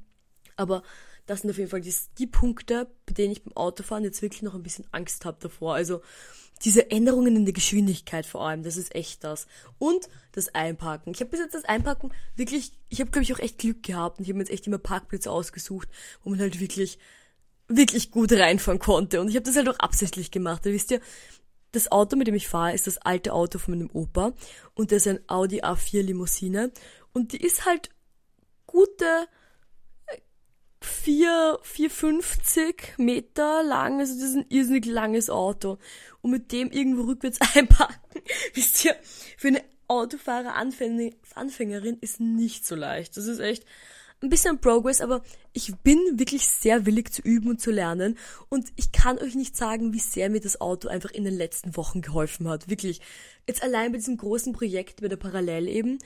Aber 0.58 0.84
das 1.29 1.41
sind 1.41 1.51
auf 1.51 1.59
jeden 1.59 1.69
Fall 1.69 1.81
die, 1.81 1.93
die 2.17 2.25
Punkte, 2.25 2.88
bei 3.05 3.13
denen 3.13 3.31
ich 3.31 3.43
beim 3.43 3.55
Autofahren 3.55 4.03
jetzt 4.03 4.24
wirklich 4.24 4.41
noch 4.41 4.55
ein 4.55 4.63
bisschen 4.63 4.88
Angst 4.91 5.25
habe 5.25 5.38
davor. 5.39 5.75
Also 5.75 6.01
diese 6.63 6.89
Änderungen 6.89 7.36
in 7.36 7.45
der 7.45 7.53
Geschwindigkeit 7.53 8.25
vor 8.25 8.48
allem, 8.48 8.63
das 8.63 8.77
ist 8.77 8.95
echt 8.95 9.24
das. 9.24 9.45
Und 9.77 10.09
das 10.31 10.55
Einparken. 10.55 11.13
Ich 11.13 11.19
habe 11.19 11.29
bis 11.29 11.39
jetzt 11.39 11.53
das 11.53 11.65
Einparken 11.65 12.12
wirklich, 12.36 12.71
ich 12.89 13.00
habe 13.00 13.12
glaube 13.12 13.24
ich 13.24 13.33
auch 13.33 13.39
echt 13.39 13.59
Glück 13.59 13.83
gehabt 13.83 14.17
und 14.17 14.24
ich 14.24 14.29
habe 14.29 14.38
mir 14.38 14.43
jetzt 14.43 14.51
echt 14.51 14.65
immer 14.65 14.79
Parkplätze 14.79 15.29
ausgesucht, 15.29 15.88
wo 16.24 16.31
man 16.31 16.39
halt 16.39 16.59
wirklich 16.59 16.98
wirklich 17.67 18.09
gut 18.09 18.31
reinfahren 18.31 18.79
konnte 18.79 19.21
und 19.21 19.29
ich 19.29 19.36
habe 19.36 19.45
das 19.45 19.55
halt 19.55 19.69
auch 19.69 19.77
absichtlich 19.77 20.31
gemacht. 20.31 20.65
Da 20.65 20.71
wisst 20.71 20.89
ihr, 20.89 21.00
das 21.74 21.91
Auto, 21.91 22.15
mit 22.15 22.25
dem 22.25 22.33
ich 22.33 22.48
fahre, 22.48 22.74
ist 22.74 22.88
das 22.88 22.98
alte 22.98 23.33
Auto 23.33 23.59
von 23.59 23.75
meinem 23.75 23.91
Opa 23.93 24.33
und 24.74 24.91
das 24.91 25.05
ist 25.05 25.07
ein 25.07 25.19
Audi 25.27 25.62
A4 25.62 26.01
Limousine 26.01 26.71
und 27.13 27.33
die 27.33 27.38
ist 27.45 27.67
halt 27.67 27.91
gute 28.65 29.27
4, 30.81 31.59
450 31.62 32.98
Meter 32.98 33.63
lang, 33.63 34.00
also 34.00 34.13
das 34.13 34.29
ist 34.29 34.36
ein 34.36 34.45
irrsinnig 34.50 34.86
langes 34.86 35.29
Auto. 35.29 35.77
Und 36.21 36.31
mit 36.31 36.51
dem 36.51 36.71
irgendwo 36.71 37.03
rückwärts 37.03 37.39
einpacken, 37.55 38.21
wisst 38.53 38.86
ihr, 38.86 38.95
für 39.38 39.50
eine 39.50 39.63
Autofahrer 39.88 40.55
Anfängerin 40.55 41.98
ist 42.00 42.19
nicht 42.19 42.65
so 42.65 42.75
leicht. 42.75 43.17
Das 43.17 43.25
ist 43.25 43.39
echt 43.39 43.65
ein 44.21 44.29
bisschen 44.29 44.59
Progress, 44.59 45.01
aber 45.01 45.24
ich 45.53 45.74
bin 45.77 45.98
wirklich 46.19 46.45
sehr 46.45 46.86
willig 46.86 47.12
zu 47.12 47.21
üben 47.21 47.50
und 47.50 47.62
zu 47.62 47.71
lernen. 47.71 48.17
Und 48.50 48.67
ich 48.75 48.91
kann 48.91 49.17
euch 49.17 49.36
nicht 49.36 49.55
sagen, 49.55 49.93
wie 49.93 50.00
sehr 50.00 50.29
mir 50.29 50.41
das 50.41 50.62
Auto 50.62 50.89
einfach 50.89 51.12
in 51.12 51.24
den 51.24 51.36
letzten 51.36 51.75
Wochen 51.75 52.01
geholfen 52.01 52.48
hat. 52.48 52.69
Wirklich. 52.69 53.01
Jetzt 53.48 53.63
allein 53.63 53.91
bei 53.91 53.98
diesem 53.98 54.17
großen 54.17 54.53
Projekt 54.53 55.01
bei 55.01 55.07
der 55.07 55.17
Parallel 55.17 55.67
eben, 55.67 56.00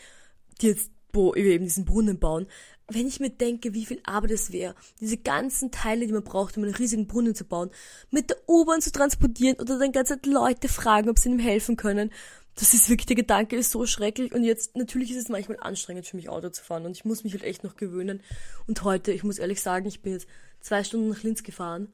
die 0.61 0.67
jetzt 0.67 0.91
wo 1.13 1.35
wir 1.35 1.45
eben 1.45 1.65
diesen 1.65 1.85
Brunnen 1.85 2.19
bauen, 2.19 2.47
wenn 2.89 3.07
ich 3.07 3.19
mir 3.19 3.29
denke, 3.29 3.73
wie 3.73 3.85
viel 3.85 4.01
Arbeit 4.03 4.31
es 4.31 4.51
wäre, 4.51 4.75
diese 4.99 5.17
ganzen 5.17 5.71
Teile, 5.71 6.05
die 6.05 6.13
man 6.13 6.23
braucht, 6.23 6.57
um 6.57 6.63
einen 6.63 6.75
riesigen 6.75 7.07
Brunnen 7.07 7.33
zu 7.33 7.45
bauen, 7.45 7.71
mit 8.11 8.29
der 8.29 8.37
U-Bahn 8.47 8.81
zu 8.81 8.91
transportieren 8.91 9.55
oder 9.59 9.79
dann 9.79 9.91
ganze 9.91 10.15
Zeit 10.15 10.25
Leute 10.25 10.67
fragen, 10.67 11.09
ob 11.09 11.17
sie 11.17 11.29
ihm 11.29 11.39
helfen 11.39 11.77
können, 11.77 12.11
das 12.55 12.73
ist 12.73 12.89
wirklich, 12.89 13.07
der 13.07 13.15
Gedanke 13.15 13.55
ist 13.55 13.71
so 13.71 13.85
schrecklich 13.85 14.31
und 14.33 14.43
jetzt, 14.43 14.75
natürlich 14.75 15.11
ist 15.11 15.17
es 15.17 15.29
manchmal 15.29 15.57
anstrengend 15.59 16.05
für 16.05 16.17
mich 16.17 16.29
Auto 16.29 16.49
zu 16.49 16.63
fahren 16.63 16.85
und 16.85 16.91
ich 16.91 17.05
muss 17.05 17.23
mich 17.23 17.33
halt 17.33 17.43
echt 17.43 17.63
noch 17.63 17.75
gewöhnen 17.75 18.21
und 18.67 18.83
heute, 18.83 19.11
ich 19.11 19.23
muss 19.23 19.39
ehrlich 19.39 19.61
sagen, 19.61 19.87
ich 19.87 20.01
bin 20.01 20.13
jetzt 20.13 20.27
zwei 20.59 20.83
Stunden 20.83 21.09
nach 21.09 21.23
Linz 21.23 21.41
gefahren. 21.41 21.91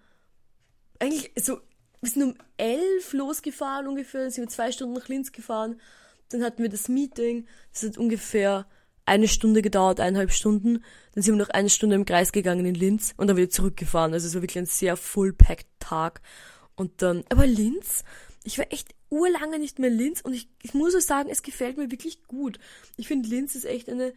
Eigentlich, 1.00 1.32
so, 1.40 1.60
wir 2.02 2.10
sind 2.10 2.24
um 2.24 2.36
elf 2.58 3.14
losgefahren 3.14 3.88
ungefähr, 3.88 4.22
dann 4.22 4.32
sind 4.32 4.44
wir 4.44 4.50
zwei 4.50 4.72
Stunden 4.72 4.96
nach 4.96 5.08
Linz 5.08 5.32
gefahren, 5.32 5.80
dann 6.30 6.44
hatten 6.44 6.62
wir 6.62 6.70
das 6.70 6.90
Meeting, 6.90 7.48
das 7.72 7.84
hat 7.84 7.98
ungefähr 7.98 8.68
eine 9.10 9.28
Stunde 9.28 9.62
gedauert, 9.62 10.00
eineinhalb 10.00 10.32
Stunden. 10.32 10.84
Dann 11.14 11.24
sind 11.24 11.34
wir 11.34 11.44
noch 11.44 11.50
eine 11.50 11.70
Stunde 11.70 11.96
im 11.96 12.06
Kreis 12.06 12.32
gegangen 12.32 12.66
in 12.66 12.76
Linz 12.76 13.14
und 13.18 13.28
dann 13.28 13.38
wieder 13.38 13.50
zurückgefahren. 13.50 14.14
Also 14.14 14.28
es 14.28 14.36
war 14.36 14.42
wirklich 14.42 14.60
ein 14.60 14.66
sehr 14.66 14.96
full-packed 14.96 15.68
Tag. 15.80 16.22
Und 16.76 17.02
dann, 17.02 17.24
aber 17.30 17.46
Linz, 17.46 18.04
ich 18.44 18.58
war 18.58 18.72
echt 18.72 18.96
urlange 19.10 19.60
nicht 19.60 19.80
mehr 19.80 19.90
in 19.90 19.98
Linz 19.98 20.22
und 20.22 20.34
ich, 20.34 20.48
ich 20.62 20.74
muss 20.74 20.96
auch 20.96 21.02
sagen, 21.02 21.30
es 21.30 21.44
gefällt 21.44 21.78
mir 21.78 21.92
wirklich 21.92 22.24
gut. 22.24 22.60
Ich 22.96 23.08
finde 23.08 23.28
Linz 23.28 23.56
ist 23.56 23.66
echt 23.66 23.90
eine, 23.90 24.14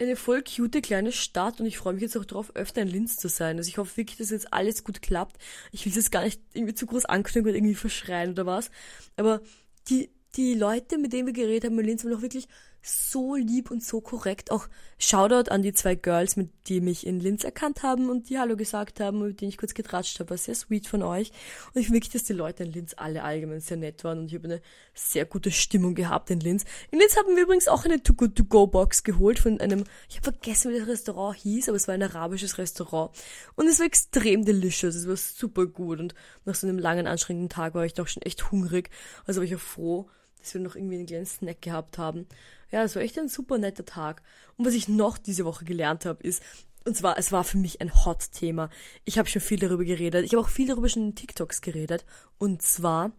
eine 0.00 0.16
voll 0.16 0.42
cute 0.42 0.82
kleine 0.82 1.12
Stadt 1.12 1.60
und 1.60 1.66
ich 1.66 1.78
freue 1.78 1.94
mich 1.94 2.02
jetzt 2.02 2.16
auch 2.16 2.24
darauf, 2.24 2.54
öfter 2.56 2.82
in 2.82 2.88
Linz 2.88 3.16
zu 3.16 3.28
sein. 3.28 3.56
Also 3.56 3.68
ich 3.68 3.78
hoffe 3.78 3.96
wirklich, 3.96 4.18
dass 4.18 4.30
jetzt 4.30 4.52
alles 4.52 4.84
gut 4.84 5.02
klappt. 5.02 5.38
Ich 5.70 5.84
will 5.84 5.90
es 5.90 5.96
jetzt 5.96 6.10
gar 6.12 6.24
nicht 6.24 6.40
irgendwie 6.52 6.74
zu 6.74 6.86
groß 6.86 7.04
anknüpfen 7.04 7.48
oder 7.48 7.56
irgendwie 7.56 7.74
verschreien 7.74 8.32
oder 8.32 8.46
was. 8.46 8.70
Aber 9.16 9.40
die, 9.88 10.10
die 10.36 10.54
Leute, 10.54 10.98
mit 10.98 11.12
denen 11.12 11.26
wir 11.26 11.32
geredet 11.32 11.70
haben 11.70 11.78
in 11.78 11.86
Linz, 11.86 12.04
waren 12.04 12.14
auch 12.14 12.22
wirklich 12.22 12.48
so 12.86 13.34
lieb 13.34 13.70
und 13.70 13.82
so 13.82 14.02
korrekt. 14.02 14.50
Auch 14.50 14.68
Shoutout 14.98 15.50
an 15.50 15.62
die 15.62 15.72
zwei 15.72 15.94
Girls, 15.94 16.36
mit 16.36 16.50
die 16.68 16.82
mich 16.82 17.06
in 17.06 17.18
Linz 17.18 17.42
erkannt 17.42 17.82
haben 17.82 18.10
und 18.10 18.28
die 18.28 18.38
Hallo 18.38 18.56
gesagt 18.56 19.00
haben 19.00 19.22
und 19.22 19.28
mit 19.28 19.40
denen 19.40 19.48
ich 19.48 19.56
kurz 19.56 19.72
getratscht 19.72 20.20
habe. 20.20 20.30
War 20.30 20.36
sehr 20.36 20.54
sweet 20.54 20.86
von 20.86 21.02
euch. 21.02 21.30
Und 21.72 21.80
ich 21.80 21.86
finde 21.86 21.98
wirklich, 21.98 22.12
dass 22.12 22.24
die 22.24 22.34
Leute 22.34 22.64
in 22.64 22.72
Linz 22.72 22.94
alle 22.96 23.24
allgemein 23.24 23.60
sehr 23.60 23.78
nett 23.78 24.04
waren 24.04 24.18
und 24.18 24.26
ich 24.26 24.34
habe 24.34 24.44
eine 24.44 24.62
sehr 24.92 25.24
gute 25.24 25.50
Stimmung 25.50 25.94
gehabt 25.94 26.30
in 26.30 26.40
Linz. 26.40 26.64
In 26.90 26.98
Linz 26.98 27.16
haben 27.16 27.34
wir 27.34 27.44
übrigens 27.44 27.68
auch 27.68 27.86
eine 27.86 28.02
To 28.02 28.12
Go 28.12 28.28
To 28.28 28.44
Go 28.44 28.66
Box 28.66 29.02
geholt 29.02 29.38
von 29.38 29.60
einem, 29.60 29.84
ich 30.10 30.16
habe 30.16 30.32
vergessen, 30.32 30.72
wie 30.72 30.78
das 30.78 30.88
Restaurant 30.88 31.38
hieß, 31.38 31.68
aber 31.68 31.76
es 31.76 31.88
war 31.88 31.94
ein 31.94 32.02
arabisches 32.02 32.58
Restaurant. 32.58 33.16
Und 33.54 33.66
es 33.66 33.78
war 33.78 33.86
extrem 33.86 34.44
delicious. 34.44 34.94
Es 34.94 35.08
war 35.08 35.16
super 35.16 35.66
gut 35.66 36.00
und 36.00 36.14
nach 36.44 36.54
so 36.54 36.66
einem 36.66 36.78
langen, 36.78 37.06
anstrengenden 37.06 37.48
Tag 37.48 37.74
war 37.74 37.86
ich 37.86 37.94
doch 37.94 38.08
schon 38.08 38.22
echt 38.22 38.50
hungrig. 38.50 38.90
Also 39.26 39.40
war 39.40 39.46
ich 39.46 39.54
auch 39.54 39.60
froh, 39.60 40.08
dass 40.38 40.52
wir 40.52 40.60
noch 40.60 40.76
irgendwie 40.76 40.96
einen 40.96 41.06
kleinen 41.06 41.26
Snack 41.26 41.62
gehabt 41.62 41.96
haben. 41.96 42.26
Ja, 42.74 42.82
es 42.82 42.96
war 42.96 43.02
echt 43.02 43.16
ein 43.20 43.28
super 43.28 43.56
netter 43.56 43.84
Tag. 43.84 44.20
Und 44.56 44.66
was 44.66 44.74
ich 44.74 44.88
noch 44.88 45.16
diese 45.16 45.44
Woche 45.44 45.64
gelernt 45.64 46.06
habe, 46.06 46.20
ist, 46.24 46.42
und 46.84 46.96
zwar, 46.96 47.16
es 47.18 47.30
war 47.30 47.44
für 47.44 47.56
mich 47.56 47.80
ein 47.80 48.04
Hot-Thema. 48.04 48.68
Ich 49.04 49.16
habe 49.16 49.28
schon 49.28 49.40
viel 49.40 49.60
darüber 49.60 49.84
geredet. 49.84 50.24
Ich 50.24 50.32
habe 50.32 50.40
auch 50.42 50.48
viel 50.48 50.66
darüber 50.66 50.88
schon 50.88 51.04
in 51.04 51.14
TikToks 51.14 51.60
geredet. 51.60 52.04
Und 52.36 52.62
zwar 52.62 53.12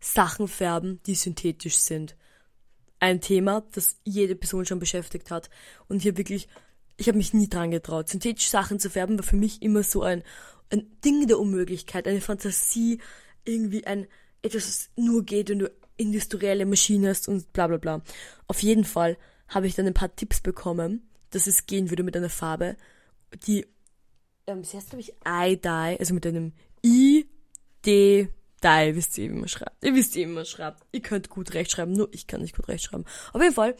Sachen 0.00 0.48
färben, 0.48 1.02
die 1.04 1.16
synthetisch 1.16 1.76
sind. 1.76 2.16
Ein 2.98 3.20
Thema, 3.20 3.62
das 3.72 3.98
jede 4.04 4.34
Person 4.34 4.64
schon 4.64 4.78
beschäftigt 4.78 5.30
hat. 5.30 5.50
Und 5.88 6.06
habe 6.06 6.16
wirklich, 6.16 6.48
ich 6.96 7.08
habe 7.08 7.18
mich 7.18 7.34
nie 7.34 7.50
dran 7.50 7.70
getraut. 7.70 8.08
Synthetische 8.08 8.48
Sachen 8.48 8.80
zu 8.80 8.88
färben 8.88 9.18
war 9.18 9.22
für 9.26 9.36
mich 9.36 9.60
immer 9.60 9.82
so 9.82 10.00
ein, 10.00 10.22
ein 10.72 10.98
Ding 11.04 11.26
der 11.26 11.38
Unmöglichkeit, 11.38 12.08
eine 12.08 12.22
Fantasie, 12.22 13.02
irgendwie 13.44 13.86
ein, 13.86 14.06
etwas, 14.40 14.66
was 14.66 14.90
nur 14.96 15.24
geht, 15.24 15.50
wenn 15.50 15.58
du 15.58 15.70
industrielle 15.96 16.66
Maschine 16.66 17.10
hast 17.10 17.28
und 17.28 17.52
bla 17.52 17.66
bla 17.66 17.76
bla. 17.76 18.02
Auf 18.46 18.62
jeden 18.62 18.84
Fall 18.84 19.16
habe 19.48 19.66
ich 19.66 19.74
dann 19.74 19.86
ein 19.86 19.94
paar 19.94 20.14
Tipps 20.14 20.40
bekommen, 20.40 21.08
dass 21.30 21.46
es 21.46 21.66
gehen 21.66 21.90
würde 21.90 22.02
mit 22.02 22.16
einer 22.16 22.30
Farbe, 22.30 22.76
die, 23.46 23.66
ähm, 24.46 24.64
sie 24.64 24.76
heißt 24.76 24.90
glaube 24.90 25.00
ich 25.00 25.14
I-Dye, 25.26 25.98
also 25.98 26.14
mit 26.14 26.26
einem 26.26 26.52
I-D 26.84 28.28
Dye, 28.62 28.94
wisst 28.94 29.18
ihr, 29.18 29.30
wie 29.30 29.34
man 29.34 29.48
schreibt. 29.48 29.84
Ihr 29.84 29.94
wisst, 29.94 30.14
wie 30.14 30.26
man 30.26 30.46
schreibt. 30.46 30.82
Ihr 30.92 31.02
könnt 31.02 31.28
gut 31.28 31.52
rechtschreiben, 31.54 31.94
nur 31.94 32.08
ich 32.12 32.26
kann 32.26 32.40
nicht 32.40 32.56
gut 32.56 32.68
rechtschreiben. 32.68 33.06
Auf 33.32 33.42
jeden 33.42 33.54
Fall 33.54 33.76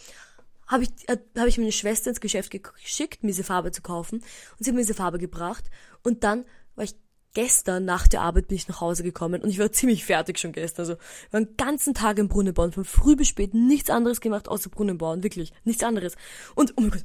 habe 0.67 0.85
ich, 0.85 0.91
äh, 1.09 1.19
hab 1.37 1.47
ich 1.47 1.59
meine 1.59 1.73
Schwester 1.73 2.11
ins 2.11 2.21
Geschäft 2.21 2.51
geschickt, 2.51 3.23
mir 3.23 3.29
diese 3.29 3.45
Farbe 3.45 3.73
zu 3.73 3.83
kaufen. 3.83 4.19
Und 4.19 4.65
sie 4.65 4.71
hat 4.71 4.75
mir 4.75 4.83
diese 4.83 4.95
Farbe 4.95 5.19
gebracht. 5.19 5.65
Und 6.03 6.25
dann 6.25 6.45
war 6.75 6.85
ich 6.85 6.95
gestern 7.37 7.85
nach 7.85 8.09
der 8.09 8.23
Arbeit 8.23 8.49
bin 8.49 8.57
ich 8.57 8.67
nach 8.67 8.81
Hause 8.81 9.03
gekommen 9.03 9.43
und 9.43 9.51
ich 9.51 9.59
war 9.59 9.71
ziemlich 9.71 10.07
fertig 10.07 10.39
schon 10.39 10.53
gestern. 10.53 10.85
Also 10.85 10.95
wir 10.95 11.33
waren 11.33 11.45
den 11.45 11.57
ganzen 11.59 11.93
Tag 11.93 12.19
im 12.19 12.29
Brunnen 12.29 12.55
bauen, 12.55 12.73
von 12.73 12.87
früh 12.87 13.15
bis 13.15 13.29
spät 13.29 13.53
nichts 13.53 13.91
anderes 13.91 14.23
gemacht 14.23 14.49
außer 14.49 14.71
Brunnen 14.71 14.97
bauen, 14.97 15.23
wirklich, 15.23 15.53
nichts 15.65 15.83
anderes. 15.83 16.17
Und 16.55 16.73
oh 16.79 16.81
mein 16.81 16.93
Gott. 16.93 17.05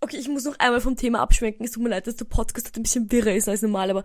Okay, 0.00 0.18
ich 0.18 0.28
muss 0.28 0.44
noch 0.44 0.58
einmal 0.58 0.82
vom 0.82 0.96
Thema 0.96 1.20
abschwenken. 1.20 1.64
Es 1.64 1.72
tut 1.72 1.82
mir 1.82 1.88
leid, 1.88 2.06
dass 2.06 2.16
der 2.16 2.26
Podcast 2.26 2.66
halt 2.66 2.76
ein 2.76 2.82
bisschen 2.82 3.10
wirrer 3.10 3.32
ist 3.32 3.48
als 3.48 3.62
normal, 3.62 3.88
aber 3.88 4.04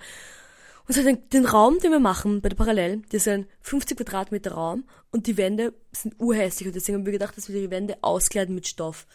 und 0.87 0.95
so 0.95 1.03
den, 1.03 1.27
den 1.31 1.45
Raum, 1.45 1.79
den 1.79 1.91
wir 1.91 1.99
machen 1.99 2.39
bei 2.39 2.47
der 2.47 2.55
Parallel, 2.55 3.01
das 3.09 3.23
ist 3.23 3.27
ein 3.27 3.45
50 3.59 3.97
Quadratmeter 3.97 4.53
Raum 4.53 4.85
und 5.11 5.27
die 5.27 5.35
Wände 5.35 5.73
sind 5.91 6.15
urhässlich 6.17 6.67
und 6.67 6.75
deswegen 6.75 6.99
haben 6.99 7.05
wir 7.05 7.11
gedacht, 7.11 7.35
dass 7.35 7.49
wir 7.49 7.59
die 7.59 7.71
Wände 7.71 7.97
auskleiden 8.01 8.55
mit 8.55 8.67
Stoff. 8.67 9.05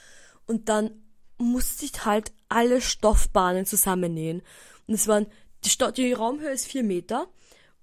Und 0.47 0.69
dann 0.69 0.91
musste 1.39 1.87
ich 1.87 2.05
halt 2.05 2.33
alle 2.51 2.83
Stoffbahnen 2.83 3.65
zusammennähen. 3.65 4.43
Und 4.87 4.95
es 4.95 5.09
waren 5.09 5.27
die, 5.65 6.13
Raumhöhe 6.13 6.51
ist 6.51 6.67
vier 6.67 6.83
Meter 6.83 7.29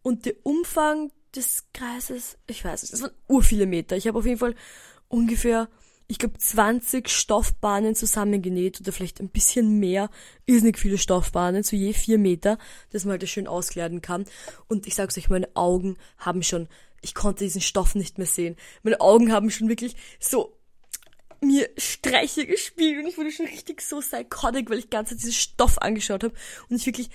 und 0.02 0.26
der 0.26 0.36
Umfang 0.44 1.12
des 1.36 1.66
Kreises, 1.74 2.38
ich 2.48 2.64
weiß 2.64 2.82
nicht, 2.82 2.94
das 2.94 3.02
waren 3.02 3.12
ur 3.28 3.44
viele 3.44 3.66
Meter. 3.66 3.96
Ich 3.96 4.08
habe 4.08 4.18
auf 4.18 4.26
jeden 4.26 4.40
Fall 4.40 4.56
ungefähr, 5.08 5.70
ich 6.08 6.18
glaube, 6.18 6.38
20 6.38 7.08
Stoffbahnen 7.10 7.96
zusammengenäht 7.96 8.82
oder 8.82 8.92
vielleicht 8.92 9.20
ein 9.20 9.30
bisschen 9.30 9.80
mehr, 9.80 10.10
irrsinnig 10.46 10.80
viele 10.80 10.98
Stoffbahnen, 10.98 11.64
so 11.64 11.76
je 11.76 11.94
vier 11.94 12.18
Meter, 12.18 12.58
dass 12.92 13.06
man 13.06 13.12
halt 13.12 13.24
das 13.24 13.30
schön 13.30 13.48
auskleiden 13.48 14.02
kann. 14.02 14.26
Und 14.68 14.88
ich 14.88 14.96
sag's 14.96 15.18
euch, 15.18 15.30
meine 15.30 15.50
Augen 15.56 15.98
haben 16.18 16.42
schon, 16.42 16.68
ich 17.02 17.14
konnte 17.14 17.44
diesen 17.44 17.62
Stoff 17.62 17.96
nicht 17.96 18.18
mehr 18.18 18.28
sehen. 18.28 18.56
Meine 18.82 19.02
Augen 19.02 19.32
haben 19.32 19.52
schon 19.52 19.70
wirklich 19.70 19.96
so 20.20 20.58
mir 21.42 21.70
Streiche 21.78 22.46
gespielt 22.46 23.00
und 23.00 23.08
ich 23.08 23.18
wurde 23.18 23.32
schon 23.32 23.46
richtig 23.46 23.82
so 23.82 24.00
psychotic, 24.00 24.70
weil 24.70 24.80
ich 24.80 24.90
ganze 24.90 25.16
diesen 25.16 25.32
Stoff 25.32 25.78
angeschaut 25.78 26.24
habe 26.24 26.34
und 26.70 26.76
ich 26.76 26.86
wirklich 26.86 27.10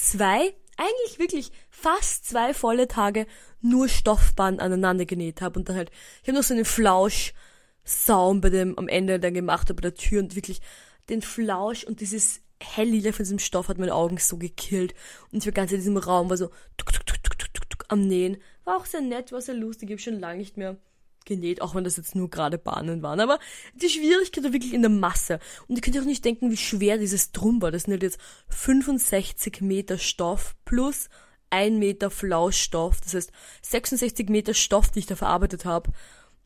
zwei, 0.00 0.54
eigentlich 0.76 1.18
wirklich 1.18 1.52
fast 1.68 2.26
zwei 2.26 2.54
volle 2.54 2.88
Tage 2.88 3.26
nur 3.60 3.88
Stoffband 3.88 4.60
aneinander 4.60 5.04
genäht 5.04 5.42
habe 5.42 5.58
und 5.58 5.68
dann 5.68 5.76
halt, 5.76 5.90
ich 6.22 6.28
habe 6.28 6.38
noch 6.38 6.44
so 6.44 6.54
einen 6.54 6.64
Flausch, 6.64 7.34
Saum 7.82 8.40
bei 8.40 8.50
dem 8.50 8.78
am 8.78 8.88
Ende 8.88 9.18
dann 9.18 9.34
gemacht 9.34 9.68
habe 9.68 9.74
bei 9.74 9.82
der 9.88 9.94
Tür 9.94 10.22
und 10.22 10.36
wirklich 10.36 10.60
den 11.08 11.22
Flausch 11.22 11.84
und 11.84 12.00
dieses 12.00 12.40
helllila 12.62 13.12
von 13.12 13.24
diesem 13.24 13.38
Stoff 13.38 13.68
hat 13.68 13.78
meine 13.78 13.94
Augen 13.94 14.18
so 14.18 14.36
gekillt 14.36 14.94
und 15.32 15.38
ich 15.38 15.46
war 15.46 15.52
ganz 15.52 15.72
in 15.72 15.78
diesem 15.78 15.96
Raum 15.96 16.28
war 16.30 16.36
so 16.36 16.48
tuk, 16.76 16.92
tuk, 16.92 17.06
tuk, 17.06 17.22
tuk, 17.22 17.54
tuk, 17.54 17.70
tuk, 17.70 17.84
am 17.88 18.06
Nähen. 18.06 18.36
War 18.64 18.76
auch 18.76 18.86
sehr 18.86 19.00
nett, 19.00 19.32
war 19.32 19.40
sehr 19.40 19.54
lustig, 19.54 19.90
ich 19.90 20.04
schon 20.04 20.20
lange 20.20 20.38
nicht 20.38 20.56
mehr 20.56 20.76
genäht, 21.24 21.62
auch 21.62 21.74
wenn 21.74 21.84
das 21.84 21.96
jetzt 21.96 22.14
nur 22.14 22.30
gerade 22.30 22.58
Bahnen 22.58 23.02
waren. 23.02 23.20
Aber 23.20 23.38
die 23.74 23.88
Schwierigkeit 23.88 24.44
war 24.44 24.52
wirklich 24.52 24.74
in 24.74 24.82
der 24.82 24.90
Masse. 24.90 25.38
Und 25.68 25.76
ihr 25.76 25.82
könnt 25.82 25.96
euch 25.96 26.04
nicht 26.04 26.24
denken, 26.24 26.50
wie 26.50 26.56
schwer 26.56 26.98
dieses 26.98 27.32
Drum 27.32 27.62
war. 27.62 27.70
Das 27.70 27.84
sind 27.84 27.92
halt 27.92 28.02
jetzt 28.02 28.18
65 28.48 29.60
Meter 29.60 29.98
Stoff 29.98 30.54
plus 30.64 31.08
ein 31.50 31.78
Meter 31.78 32.10
Flauschstoff. 32.10 33.00
Das 33.00 33.14
heißt 33.14 33.32
66 33.62 34.28
Meter 34.28 34.54
Stoff, 34.54 34.90
die 34.90 35.00
ich 35.00 35.06
da 35.06 35.16
verarbeitet 35.16 35.64
habe. 35.64 35.90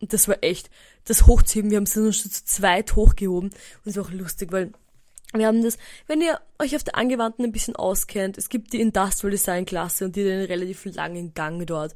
Und 0.01 0.13
das 0.13 0.29
war 0.29 0.39
echt 0.43 0.71
das 1.05 1.27
Hochzuheben. 1.27 1.71
Wir 1.71 1.77
haben 1.77 1.85
es 1.85 1.97
nur 1.97 2.13
zu 2.13 2.29
zweit 2.29 2.97
hochgehoben. 2.97 3.51
Und 3.51 3.91
es 3.91 3.97
war 3.97 4.05
auch 4.05 4.11
lustig, 4.11 4.53
weil 4.53 4.73
wir 5.33 5.47
haben 5.47 5.63
das, 5.63 5.79
wenn 6.07 6.21
ihr 6.21 6.41
euch 6.61 6.77
auf 6.77 6.85
der 6.85 6.97
Angewandten 6.97 7.45
ein 7.45 7.53
bisschen 7.53 7.75
auskennt, 7.75 8.39
es 8.39 8.49
gibt 8.49 8.73
die 8.73 8.81
Industrial 8.81 9.31
Design 9.31 9.67
Klasse 9.67 10.05
und 10.05 10.15
die 10.15 10.25
hat 10.25 10.31
einen 10.31 10.47
relativ 10.47 10.85
langen 10.85 11.35
Gang 11.35 11.67
dort. 11.67 11.95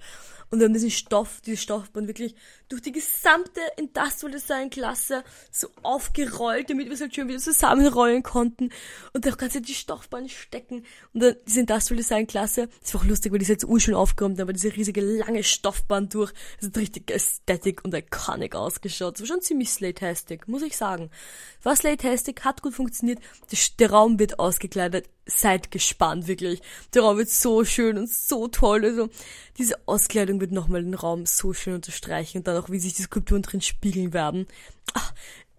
Und 0.50 0.60
wir 0.60 0.66
haben 0.66 0.72
diesen 0.72 0.90
Stoff, 0.90 1.40
diese 1.44 1.56
Stoffbahn 1.58 2.06
wirklich 2.06 2.34
durch 2.68 2.82
die 2.82 2.92
gesamte 2.92 3.60
Industrial 3.76 4.32
Design 4.32 4.70
Klasse 4.70 5.24
so 5.50 5.68
aufgerollt, 5.82 6.70
damit 6.70 6.86
wir 6.86 6.94
es 6.94 7.00
halt 7.00 7.14
schön 7.14 7.28
wieder 7.28 7.38
zusammenrollen 7.38 8.22
konnten 8.22 8.70
und 9.12 9.28
auch 9.28 9.36
ganz 9.36 9.54
die 9.60 9.74
Stoffbahn 9.74 10.28
stecken. 10.28 10.84
Und 11.12 11.22
dann 11.22 11.36
diese 11.46 11.60
Industrial 11.60 11.96
Design 11.96 12.26
Klasse, 12.26 12.68
das 12.80 12.94
war 12.94 13.02
auch 13.02 13.06
lustig, 13.06 13.32
weil 13.32 13.38
die 13.38 13.44
ist 13.44 13.48
jetzt 13.48 13.64
urschön 13.64 13.94
aufgeräumt, 13.94 14.40
aber 14.40 14.52
diese 14.52 14.74
riesige 14.74 15.00
lange 15.00 15.42
Stoffbahn 15.42 16.08
durch, 16.08 16.32
das 16.60 16.68
hat 16.68 16.76
richtig 16.78 17.10
Ästhetik 17.10 17.84
und 17.84 17.94
iconic 17.94 18.54
ausgeschaut. 18.54 19.14
Das 19.14 19.20
war 19.20 19.26
schon 19.26 19.42
ziemlich 19.42 19.70
slatastic, 19.70 20.48
muss 20.48 20.62
ich 20.62 20.76
sagen. 20.76 21.10
War 21.62 21.76
slatastic, 21.76 22.44
hat 22.44 22.62
gut 22.62 22.74
funktioniert, 22.74 23.20
der 23.78 23.90
Raum 23.90 24.18
wird 24.18 24.38
ausgekleidet, 24.38 25.08
seid 25.28 25.70
gespannt, 25.70 26.26
wirklich. 26.26 26.60
Der 26.94 27.02
Raum 27.02 27.18
wird 27.18 27.28
so 27.28 27.64
schön 27.64 27.98
und 27.98 28.10
so 28.10 28.48
toll. 28.48 28.84
Also, 28.84 29.08
diese 29.58 29.76
Auskleidung 29.86 30.40
wird 30.40 30.52
nochmal 30.52 30.82
den 30.82 30.94
Raum 30.94 31.26
so 31.26 31.52
schön 31.52 31.74
unterstreichen 31.74 32.38
und 32.38 32.46
dann 32.46 32.56
auch, 32.56 32.70
wie 32.70 32.80
sich 32.80 32.94
die 32.94 33.02
Skulpturen 33.02 33.42
drin 33.42 33.60
spiegeln 33.60 34.12
werden. 34.12 34.46
Ach, 34.94 35.12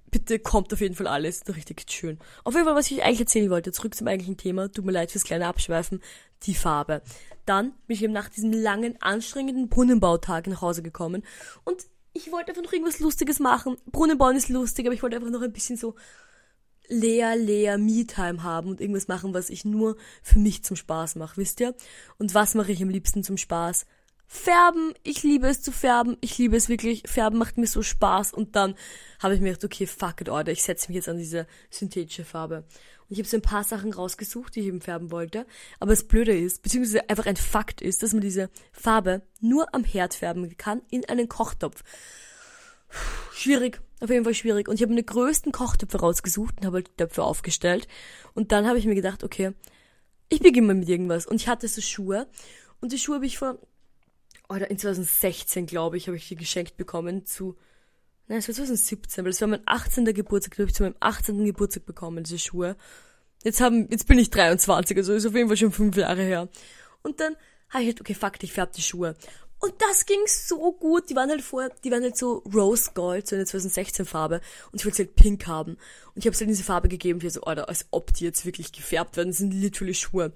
bitte 0.09 0.39
kommt 0.39 0.73
auf 0.73 0.81
jeden 0.81 0.95
Fall 0.95 1.07
alles. 1.07 1.43
Richtig 1.47 1.85
schön. 1.89 2.17
Auf 2.43 2.55
jeden 2.55 2.65
Fall, 2.65 2.75
was 2.75 2.89
ich 2.89 3.03
eigentlich 3.03 3.21
erzählen 3.21 3.49
wollte, 3.49 3.71
zurück 3.71 3.95
zum 3.95 4.07
eigentlichen 4.07 4.37
Thema. 4.37 4.71
Tut 4.71 4.85
mir 4.85 4.91
leid 4.91 5.11
fürs 5.11 5.23
kleine 5.23 5.47
Abschweifen. 5.47 6.01
Die 6.43 6.55
Farbe. 6.55 7.01
Dann 7.45 7.73
bin 7.87 7.95
ich 7.95 8.03
eben 8.03 8.13
nach 8.13 8.29
diesem 8.29 8.51
langen, 8.51 8.99
anstrengenden 9.01 9.69
Brunnenbautag 9.69 10.47
nach 10.47 10.61
Hause 10.61 10.81
gekommen 10.81 11.23
und 11.63 11.85
ich 12.13 12.31
wollte 12.31 12.49
einfach 12.49 12.63
noch 12.63 12.73
irgendwas 12.73 12.99
Lustiges 12.99 13.39
machen. 13.39 13.77
Brunnenbauen 13.91 14.35
ist 14.35 14.49
lustig, 14.49 14.85
aber 14.85 14.95
ich 14.95 15.03
wollte 15.03 15.15
einfach 15.15 15.29
noch 15.29 15.41
ein 15.41 15.53
bisschen 15.53 15.77
so 15.77 15.95
leer, 16.89 17.35
leer 17.35 17.77
Me-Time 17.77 18.43
haben 18.43 18.69
und 18.69 18.81
irgendwas 18.81 19.07
machen, 19.07 19.33
was 19.33 19.49
ich 19.49 19.63
nur 19.63 19.95
für 20.21 20.39
mich 20.39 20.63
zum 20.63 20.75
Spaß 20.75 21.15
mache, 21.15 21.37
wisst 21.37 21.59
ihr? 21.59 21.75
Und 22.17 22.33
was 22.33 22.55
mache 22.55 22.71
ich 22.71 22.81
am 22.81 22.89
liebsten 22.89 23.23
zum 23.23 23.37
Spaß? 23.37 23.85
Färben, 24.31 24.93
ich 25.01 25.23
liebe 25.23 25.47
es 25.47 25.63
zu 25.63 25.71
färben, 25.71 26.15
ich 26.21 26.37
liebe 26.37 26.55
es 26.55 26.69
wirklich, 26.69 27.01
Färben 27.07 27.39
macht 27.39 27.57
mir 27.57 27.65
so 27.65 27.81
Spaß 27.81 28.31
und 28.31 28.55
dann 28.55 28.75
habe 29.17 29.33
ich 29.33 29.41
mir 29.41 29.47
gedacht, 29.47 29.65
okay, 29.65 29.87
fuck 29.87 30.21
it, 30.21 30.29
Order, 30.29 30.51
ich 30.51 30.61
setze 30.61 30.89
mich 30.89 30.97
jetzt 30.97 31.09
an 31.09 31.17
diese 31.17 31.47
synthetische 31.71 32.25
Farbe. 32.25 32.57
Und 32.57 33.13
ich 33.13 33.17
habe 33.17 33.27
so 33.27 33.37
ein 33.37 33.41
paar 33.41 33.63
Sachen 33.63 33.91
rausgesucht, 33.91 34.55
die 34.55 34.59
ich 34.59 34.67
eben 34.67 34.81
färben 34.81 35.09
wollte, 35.09 35.47
aber 35.79 35.93
das 35.93 36.03
Blöde 36.03 36.37
ist, 36.37 36.61
beziehungsweise 36.61 37.09
einfach 37.09 37.25
ein 37.25 37.37
Fakt 37.37 37.81
ist, 37.81 38.03
dass 38.03 38.13
man 38.13 38.21
diese 38.21 38.51
Farbe 38.71 39.23
nur 39.41 39.73
am 39.73 39.83
Herd 39.83 40.13
färben 40.13 40.55
kann, 40.57 40.83
in 40.91 41.05
einen 41.09 41.27
Kochtopf. 41.27 41.83
Schwierig, 43.33 43.81
auf 43.99 44.09
jeden 44.09 44.23
Fall 44.23 44.33
schwierig. 44.33 44.67
Und 44.67 44.75
ich 44.75 44.81
habe 44.81 44.93
mir 44.93 45.01
die 45.01 45.05
größten 45.05 45.51
Kochtöpfe 45.51 45.99
rausgesucht 45.99 46.55
und 46.57 46.65
habe 46.65 46.77
halt 46.77 46.97
Töpfe 46.97 47.23
aufgestellt. 47.23 47.87
Und 48.33 48.51
dann 48.51 48.67
habe 48.67 48.77
ich 48.77 48.85
mir 48.85 48.95
gedacht, 48.95 49.23
okay, 49.23 49.53
ich 50.29 50.39
beginne 50.39 50.67
mal 50.67 50.75
mit 50.75 50.89
irgendwas. 50.89 51.25
Und 51.25 51.37
ich 51.37 51.47
hatte 51.47 51.67
so 51.67 51.81
Schuhe. 51.81 52.27
Und 52.81 52.91
die 52.91 52.97
Schuhe 52.97 53.15
habe 53.15 53.25
ich 53.25 53.37
vor, 53.37 53.59
oder 54.47 54.69
in 54.69 54.77
2016, 54.77 55.65
glaube 55.65 55.97
ich, 55.97 56.07
habe 56.07 56.17
ich 56.17 56.27
die 56.27 56.35
geschenkt 56.35 56.77
bekommen 56.77 57.25
zu, 57.25 57.55
nein, 58.27 58.39
es 58.39 58.47
war 58.47 58.55
2017, 58.55 59.23
weil 59.23 59.31
es 59.31 59.41
war 59.41 59.47
mein 59.47 59.61
18. 59.65 60.05
Geburtstag, 60.05 60.55
glaube 60.55 60.69
ich, 60.69 60.75
zu 60.75 60.83
meinem 60.83 60.95
18. 60.99 61.45
Geburtstag 61.45 61.85
bekommen, 61.85 62.23
diese 62.23 62.39
Schuhe. 62.39 62.75
Jetzt 63.43 63.61
haben, 63.61 63.87
jetzt 63.89 64.07
bin 64.07 64.19
ich 64.19 64.29
23, 64.29 64.97
also 64.97 65.13
ist 65.13 65.25
auf 65.25 65.35
jeden 65.35 65.47
Fall 65.47 65.57
schon 65.57 65.71
fünf 65.71 65.95
Jahre 65.95 66.23
her. 66.23 66.49
Und 67.03 67.19
dann 67.19 67.35
habe 67.69 67.83
ich 67.83 67.89
halt, 67.89 68.01
okay, 68.01 68.13
fuck, 68.13 68.41
ich 68.41 68.53
färbe 68.53 68.73
die 68.75 68.81
Schuhe. 68.81 69.15
Und 69.59 69.73
das 69.79 70.05
ging 70.05 70.19
so 70.25 70.71
gut. 70.71 71.09
Die 71.09 71.15
waren 71.15 71.29
halt 71.29 71.41
vorher, 71.41 71.71
die 71.83 71.91
waren 71.91 72.03
halt 72.03 72.17
so 72.17 72.43
Rose 72.53 72.91
Gold, 72.93 73.27
so 73.27 73.35
eine 73.35 73.45
2016 73.45 74.05
Farbe. 74.05 74.41
Und 74.71 74.79
ich 74.79 74.85
wollte 74.85 74.97
sie 74.97 75.03
halt 75.03 75.15
pink 75.15 75.47
haben. 75.47 75.73
Und 75.73 76.17
ich 76.17 76.25
habe 76.25 76.35
sie 76.35 76.45
halt 76.45 76.51
diese 76.51 76.63
Farbe 76.63 76.87
gegeben, 76.87 77.21
wie 77.21 77.29
so, 77.29 77.41
Alter, 77.41 77.67
als 77.67 77.85
ob 77.91 78.13
die 78.13 78.23
jetzt 78.23 78.45
wirklich 78.45 78.71
gefärbt 78.71 79.17
werden. 79.17 79.29
Das 79.29 79.37
sind 79.37 79.53
literally 79.53 79.93
Schuhe. 79.93 80.31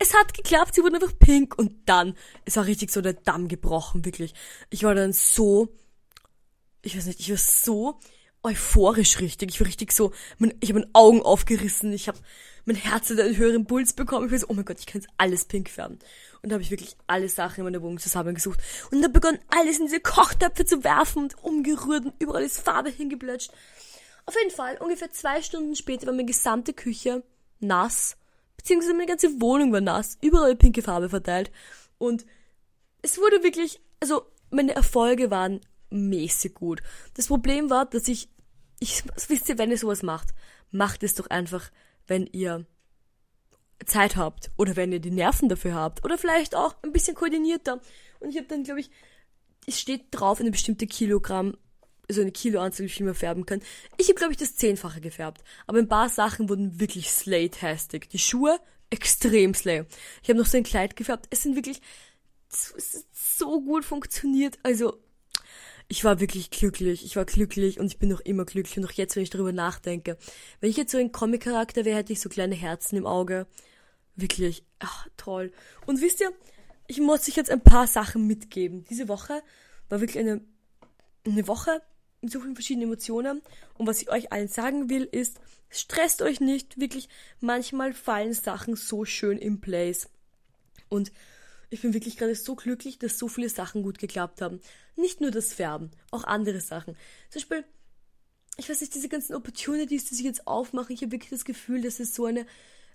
Es 0.00 0.14
hat 0.14 0.34
geklappt, 0.34 0.74
sie 0.74 0.82
wurden 0.82 0.96
einfach 0.96 1.16
pink. 1.18 1.56
Und 1.56 1.88
dann, 1.88 2.16
es 2.44 2.56
war 2.56 2.66
richtig 2.66 2.90
so 2.90 3.00
der 3.00 3.12
Damm 3.12 3.46
gebrochen, 3.46 4.04
wirklich. 4.04 4.34
Ich 4.70 4.82
war 4.82 4.94
dann 4.94 5.12
so, 5.12 5.68
ich 6.82 6.96
weiß 6.96 7.06
nicht, 7.06 7.20
ich 7.20 7.30
war 7.30 7.36
so 7.36 7.98
euphorisch 8.42 9.20
richtig. 9.20 9.50
Ich 9.50 9.60
war 9.60 9.66
richtig 9.66 9.92
so, 9.92 10.12
ich 10.60 10.70
habe 10.70 10.80
meine 10.80 10.90
Augen 10.92 11.22
aufgerissen. 11.22 11.92
Ich 11.92 12.08
habe 12.08 12.18
mein 12.68 12.76
Herz 12.76 13.08
hat 13.08 13.18
einen 13.18 13.36
höheren 13.36 13.64
Puls 13.64 13.94
bekommen. 13.94 14.26
Ich 14.26 14.32
war 14.32 14.38
so, 14.38 14.46
oh 14.50 14.52
mein 14.52 14.66
Gott, 14.66 14.78
ich 14.78 14.84
kann 14.84 15.00
jetzt 15.00 15.10
alles 15.16 15.46
pink 15.46 15.70
färben. 15.70 15.98
Und 16.42 16.50
da 16.50 16.54
habe 16.54 16.62
ich 16.62 16.70
wirklich 16.70 16.96
alle 17.06 17.30
Sachen 17.30 17.60
in 17.60 17.64
meiner 17.64 17.80
Wohnung 17.80 17.98
zusammengesucht. 17.98 18.60
Und 18.90 19.00
da 19.00 19.08
begonnen 19.08 19.38
alles 19.48 19.78
in 19.78 19.86
diese 19.86 20.00
Kochtöpfe 20.00 20.66
zu 20.66 20.84
werfen 20.84 21.22
und 21.22 21.42
umgerührt 21.42 22.04
und 22.04 22.14
überall 22.18 22.42
ist 22.42 22.60
Farbe 22.60 22.90
hingeblötscht. 22.90 23.50
Auf 24.26 24.34
jeden 24.36 24.54
Fall, 24.54 24.76
ungefähr 24.76 25.10
zwei 25.10 25.40
Stunden 25.40 25.74
später 25.76 26.06
war 26.06 26.12
meine 26.12 26.26
gesamte 26.26 26.74
Küche 26.74 27.22
nass. 27.58 28.18
Beziehungsweise 28.58 28.92
meine 28.92 29.06
ganze 29.06 29.40
Wohnung 29.40 29.72
war 29.72 29.80
nass. 29.80 30.18
Überall 30.20 30.54
pinke 30.54 30.82
Farbe 30.82 31.08
verteilt. 31.08 31.50
Und 31.96 32.26
es 33.00 33.16
wurde 33.16 33.42
wirklich, 33.42 33.80
also 34.00 34.26
meine 34.50 34.74
Erfolge 34.74 35.30
waren 35.30 35.60
mäßig 35.90 36.54
gut. 36.54 36.82
Das 37.14 37.28
Problem 37.28 37.70
war, 37.70 37.86
dass 37.86 38.08
ich, 38.08 38.28
ich, 38.80 39.02
wisst 39.28 39.48
ihr, 39.48 39.58
wenn 39.58 39.70
ihr 39.70 39.78
sowas 39.78 40.02
macht, 40.02 40.34
macht 40.70 41.02
es 41.02 41.14
doch 41.14 41.28
einfach, 41.28 41.70
wenn 42.06 42.26
ihr 42.26 42.66
Zeit 43.86 44.16
habt 44.16 44.50
oder 44.56 44.76
wenn 44.76 44.92
ihr 44.92 45.00
die 45.00 45.10
Nerven 45.10 45.48
dafür 45.48 45.74
habt 45.74 46.04
oder 46.04 46.18
vielleicht 46.18 46.54
auch 46.54 46.76
ein 46.82 46.92
bisschen 46.92 47.14
koordinierter. 47.14 47.80
Und 48.20 48.30
ich 48.30 48.36
habe 48.36 48.48
dann, 48.48 48.64
glaube 48.64 48.80
ich, 48.80 48.90
es 49.66 49.78
steht 49.78 50.06
drauf 50.10 50.40
eine 50.40 50.50
bestimmte 50.50 50.86
Kilogramm, 50.86 51.56
so 52.10 52.22
eine 52.22 52.32
Kiloanzahl, 52.32 52.86
wie 52.86 52.90
viel 52.90 53.06
man 53.06 53.14
färben 53.14 53.44
kann. 53.44 53.60
Ich 53.98 54.08
habe, 54.08 54.14
glaube 54.14 54.32
ich, 54.32 54.38
das 54.38 54.56
Zehnfache 54.56 55.00
gefärbt. 55.00 55.44
Aber 55.66 55.78
ein 55.78 55.88
paar 55.88 56.08
Sachen 56.08 56.48
wurden 56.48 56.80
wirklich 56.80 57.10
slay-tastic. 57.10 58.08
Die 58.08 58.18
Schuhe, 58.18 58.58
extrem 58.90 59.54
slay. 59.54 59.84
Ich 60.22 60.30
habe 60.30 60.38
noch 60.38 60.46
so 60.46 60.56
ein 60.56 60.64
Kleid 60.64 60.96
gefärbt. 60.96 61.26
Es 61.30 61.42
sind 61.42 61.54
wirklich, 61.54 61.82
es 62.50 62.70
ist 62.70 63.38
so 63.38 63.60
gut 63.60 63.84
funktioniert. 63.84 64.58
Also, 64.62 64.98
ich 65.88 66.04
war 66.04 66.20
wirklich 66.20 66.50
glücklich. 66.50 67.04
Ich 67.04 67.16
war 67.16 67.24
glücklich 67.24 67.80
und 67.80 67.86
ich 67.86 67.98
bin 67.98 68.10
noch 68.10 68.20
immer 68.20 68.44
glücklich. 68.44 68.78
Und 68.78 68.84
auch 68.84 68.92
jetzt, 68.92 69.16
wenn 69.16 69.22
ich 69.22 69.30
darüber 69.30 69.52
nachdenke. 69.52 70.18
Wenn 70.60 70.70
ich 70.70 70.76
jetzt 70.76 70.92
so 70.92 70.98
ein 70.98 71.12
Comic-Charakter 71.12 71.84
wäre, 71.84 71.96
hätte 71.96 72.12
ich 72.12 72.20
so 72.20 72.28
kleine 72.28 72.54
Herzen 72.54 72.96
im 72.96 73.06
Auge. 73.06 73.46
Wirklich, 74.14 74.64
ach, 74.80 75.08
toll. 75.16 75.50
Und 75.86 76.02
wisst 76.02 76.20
ihr, 76.20 76.30
ich 76.86 77.00
muss 77.00 77.26
euch 77.28 77.36
jetzt 77.36 77.50
ein 77.50 77.62
paar 77.62 77.86
Sachen 77.86 78.26
mitgeben. 78.26 78.84
Diese 78.90 79.08
Woche 79.08 79.42
war 79.88 80.00
wirklich 80.00 80.18
eine, 80.18 80.42
eine 81.24 81.48
Woche 81.48 81.80
mit 82.20 82.32
so 82.32 82.40
vielen 82.40 82.54
verschiedenen 82.54 82.88
Emotionen. 82.88 83.40
Und 83.78 83.86
was 83.86 84.02
ich 84.02 84.10
euch 84.10 84.30
allen 84.30 84.48
sagen 84.48 84.90
will, 84.90 85.04
ist, 85.04 85.40
stresst 85.70 86.20
euch 86.20 86.40
nicht. 86.40 86.78
Wirklich, 86.78 87.08
manchmal 87.40 87.94
fallen 87.94 88.34
Sachen 88.34 88.76
so 88.76 89.06
schön 89.06 89.38
in 89.38 89.60
place. 89.60 90.10
Und 90.90 91.12
ich 91.70 91.82
bin 91.82 91.94
wirklich 91.94 92.16
gerade 92.16 92.34
so 92.34 92.54
glücklich, 92.54 92.98
dass 92.98 93.18
so 93.18 93.28
viele 93.28 93.48
Sachen 93.48 93.82
gut 93.82 93.98
geklappt 93.98 94.40
haben. 94.40 94.60
Nicht 94.96 95.20
nur 95.20 95.30
das 95.30 95.52
Färben, 95.52 95.90
auch 96.10 96.24
andere 96.24 96.60
Sachen. 96.60 96.96
Zum 97.30 97.40
Beispiel, 97.40 97.64
ich 98.56 98.68
weiß 98.68 98.80
nicht, 98.80 98.94
diese 98.94 99.08
ganzen 99.08 99.34
Opportunities, 99.34 100.06
die 100.06 100.14
sich 100.14 100.24
jetzt 100.24 100.46
aufmachen, 100.46 100.94
ich 100.94 101.02
habe 101.02 101.12
wirklich 101.12 101.30
das 101.30 101.44
Gefühl, 101.44 101.82
dass 101.82 102.00
es 102.00 102.14
so 102.14 102.24
eine 102.24 102.46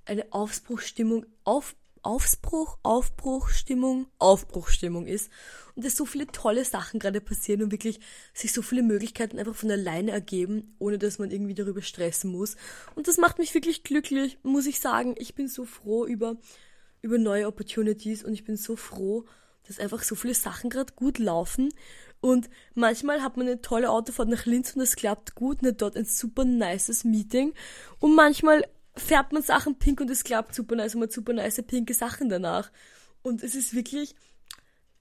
eine 0.06 0.32
Aufbruchstimmung, 0.32 1.26
auf, 1.44 1.76
Aufbruch, 2.02 2.78
Aufbruchstimmung, 2.84 4.08
Aufbruchstimmung 4.20 5.08
ist 5.08 5.32
und 5.76 5.86
dass 5.86 5.96
so 5.96 6.06
viele 6.06 6.28
tolle 6.28 6.66
Sachen 6.66 7.00
gerade 7.00 7.22
passieren 7.22 7.64
und 7.64 7.72
wirklich 7.72 8.00
sich 8.34 8.52
so 8.52 8.62
viele 8.62 8.84
Möglichkeiten 8.84 9.40
einfach 9.40 9.56
von 9.56 9.72
alleine 9.72 10.12
ergeben, 10.12 10.76
ohne 10.80 10.98
dass 10.98 11.18
man 11.20 11.32
irgendwie 11.32 11.54
darüber 11.54 11.82
stressen 11.82 12.32
muss. 12.32 12.58
Und 12.96 13.08
das 13.08 13.18
macht 13.18 13.40
mich 13.40 13.54
wirklich 13.54 13.84
glücklich, 13.84 14.38
muss 14.44 14.66
ich 14.66 14.82
sagen. 14.82 15.16
Ich 15.18 15.34
bin 15.34 15.48
so 15.48 15.64
froh 15.64 16.06
über, 16.06 16.36
über 17.04 17.20
neue 17.20 17.48
Opportunities 17.48 18.24
und 18.24 18.34
ich 18.34 18.46
bin 18.46 18.58
so 18.58 18.76
froh, 18.76 19.26
dass 19.68 19.80
einfach 19.80 20.02
so 20.02 20.16
viele 20.16 20.34
Sachen 20.34 20.70
gerade 20.70 20.94
gut 20.96 21.20
laufen. 21.20 21.72
Und 22.22 22.50
manchmal 22.74 23.22
hat 23.22 23.36
man 23.36 23.48
eine 23.48 23.62
tolle 23.62 23.90
Autofahrt 23.90 24.30
nach 24.30 24.46
Linz 24.46 24.76
und 24.76 24.82
es 24.82 24.96
klappt 24.96 25.36
gut 25.36 25.62
und 25.62 25.68
hat 25.68 25.82
dort 25.82 25.98
ein 25.98 26.06
super 26.06 26.46
nices 26.46 27.04
Meeting. 27.04 27.54
Und 28.00 28.16
manchmal 28.16 28.66
färbt 28.96 29.34
man 29.34 29.44
Sachen 29.44 29.78
pink 29.78 30.00
und 30.00 30.10
es 30.10 30.24
klappt 30.24 30.56
super 30.56 30.76
nice 30.76 30.96
und 30.96 31.02
man 31.02 31.10
hat 31.10 31.14
super 31.14 31.34
nice 31.34 31.62
pinke 31.68 31.94
Sachen 31.94 32.30
danach. 32.30 32.72
Und 33.22 33.44
es 33.44 33.54
ist 33.54 33.76
wirklich, 33.76 34.16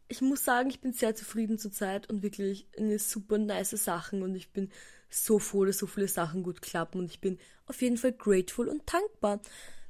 ich 0.09 0.21
muss 0.21 0.45
sagen, 0.45 0.71
ich 0.71 0.81
bin 0.81 0.93
sehr 0.93 1.15
zufrieden 1.15 1.59
zurzeit 1.59 2.11
und 2.11 2.25
wirklich 2.25 2.67
eine 2.77 2.99
super 2.99 3.39
nice 3.39 3.71
Sachen 3.71 4.23
und 4.23 4.35
ich 4.35 4.51
bin 4.51 4.71
so 5.09 5.39
froh, 5.39 5.65
dass 5.65 5.79
so 5.79 5.87
viele 5.87 6.09
Sachen 6.09 6.43
gut 6.43 6.63
klappen 6.63 6.99
und 6.99 7.11
ich 7.11 7.21
bin 7.21 7.39
auf 7.67 7.81
jeden 7.83 7.99
Fall 7.99 8.13
grateful 8.13 8.67
und 8.67 8.83
dankbar. 8.93 9.41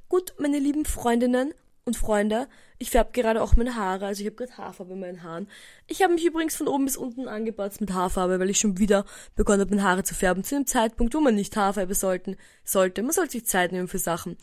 Gut, 0.09 0.35
meine 0.37 0.59
lieben 0.59 0.85
Freundinnen 0.85 1.53
und 1.85 1.97
Freunde, 1.97 2.47
ich 2.77 2.91
färbe 2.91 3.11
gerade 3.11 3.41
auch 3.41 3.55
meine 3.55 3.75
Haare, 3.75 4.05
also 4.05 4.21
ich 4.21 4.27
habe 4.27 4.37
gerade 4.37 4.57
Haarfarbe 4.57 4.93
in 4.93 4.99
meinen 4.99 5.23
Haaren. 5.23 5.49
Ich 5.87 6.01
habe 6.01 6.13
mich 6.13 6.25
übrigens 6.25 6.55
von 6.55 6.67
oben 6.67 6.85
bis 6.85 6.95
unten 6.95 7.27
angebatzt 7.27 7.81
mit 7.81 7.91
Haarfarbe, 7.91 8.39
weil 8.39 8.49
ich 8.49 8.59
schon 8.59 8.77
wieder 8.77 9.05
begonnen 9.35 9.61
habe, 9.61 9.75
meine 9.75 9.87
Haare 9.87 10.03
zu 10.03 10.15
färben, 10.15 10.43
zu 10.43 10.55
einem 10.55 10.65
Zeitpunkt, 10.65 11.13
wo 11.13 11.19
man 11.19 11.35
nicht 11.35 11.55
Haarfarbe 11.57 11.93
sollten, 11.93 12.37
sollte. 12.63 13.03
Man 13.03 13.11
sollte 13.11 13.33
sich 13.33 13.45
Zeit 13.45 13.71
nehmen 13.73 13.87
für 13.87 13.99
Sachen. 13.99 14.37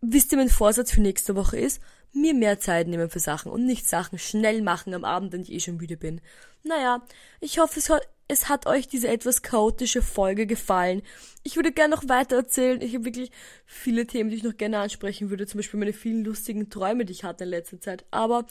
Wisst 0.00 0.32
ihr, 0.32 0.38
mein 0.38 0.50
Vorsatz 0.50 0.92
für 0.92 1.00
nächste 1.00 1.36
Woche 1.36 1.58
ist? 1.58 1.80
Mir 2.12 2.34
mehr 2.34 2.58
Zeit 2.60 2.86
nehmen 2.86 3.10
für 3.10 3.18
Sachen 3.18 3.50
und 3.50 3.64
nicht 3.64 3.88
Sachen 3.88 4.18
schnell 4.18 4.62
machen 4.62 4.94
am 4.94 5.04
Abend, 5.04 5.32
wenn 5.32 5.42
ich 5.42 5.52
eh 5.52 5.60
schon 5.60 5.76
müde 5.76 5.96
bin. 5.96 6.20
Naja, 6.64 7.02
ich 7.40 7.58
hoffe, 7.58 7.78
es 7.78 7.90
hat, 7.90 8.06
es 8.28 8.50
hat 8.50 8.66
euch 8.66 8.86
diese 8.86 9.08
etwas 9.08 9.40
chaotische 9.42 10.02
Folge 10.02 10.46
gefallen. 10.46 11.02
Ich 11.42 11.56
würde 11.56 11.72
gerne 11.72 11.94
noch 11.94 12.08
weiter 12.08 12.36
erzählen. 12.36 12.80
Ich 12.82 12.94
habe 12.94 13.06
wirklich 13.06 13.30
viele 13.64 14.06
Themen, 14.06 14.28
die 14.28 14.36
ich 14.36 14.42
noch 14.42 14.56
gerne 14.56 14.78
ansprechen 14.78 15.30
würde. 15.30 15.46
Zum 15.46 15.58
Beispiel 15.58 15.80
meine 15.80 15.94
vielen 15.94 16.24
lustigen 16.24 16.68
Träume, 16.68 17.06
die 17.06 17.12
ich 17.12 17.24
hatte 17.24 17.44
in 17.44 17.50
letzter 17.50 17.80
Zeit. 17.80 18.04
Aber 18.10 18.44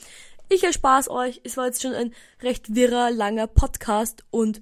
ich 0.48 0.64
erspare 0.64 1.00
es 1.00 1.08
euch. 1.08 1.40
Es 1.44 1.56
war 1.56 1.66
jetzt 1.66 1.80
schon 1.80 1.92
ein 1.94 2.12
recht 2.42 2.74
wirrer, 2.74 3.12
langer 3.12 3.46
Podcast 3.46 4.24
und 4.30 4.60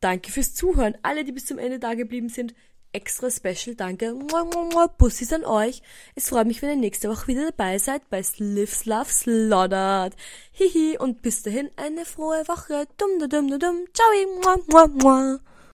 danke 0.00 0.30
fürs 0.30 0.54
Zuhören. 0.54 0.98
Alle, 1.02 1.24
die 1.24 1.32
bis 1.32 1.46
zum 1.46 1.58
Ende 1.58 1.78
da 1.78 1.94
geblieben 1.94 2.28
sind, 2.28 2.54
extra 2.92 3.30
special 3.30 3.74
danke. 3.74 4.14
Bussis 4.98 5.32
an 5.32 5.44
euch. 5.44 5.82
Es 6.14 6.28
freut 6.28 6.46
mich, 6.46 6.62
wenn 6.62 6.70
ihr 6.70 6.76
nächste 6.76 7.08
Woche 7.08 7.26
wieder 7.26 7.50
dabei 7.50 7.78
seid 7.78 8.08
bei 8.10 8.22
Lives 8.38 8.86
Love 8.86 9.10
Slaughtered. 9.10 10.14
Hihi 10.52 10.98
und 10.98 11.22
bis 11.22 11.42
dahin 11.42 11.70
eine 11.76 12.04
frohe 12.04 12.46
Woche. 12.48 12.86
Dum 12.98 13.18
dum 13.18 13.48
dum 13.48 13.58
dum. 13.58 13.86
Ciao. 13.92 15.38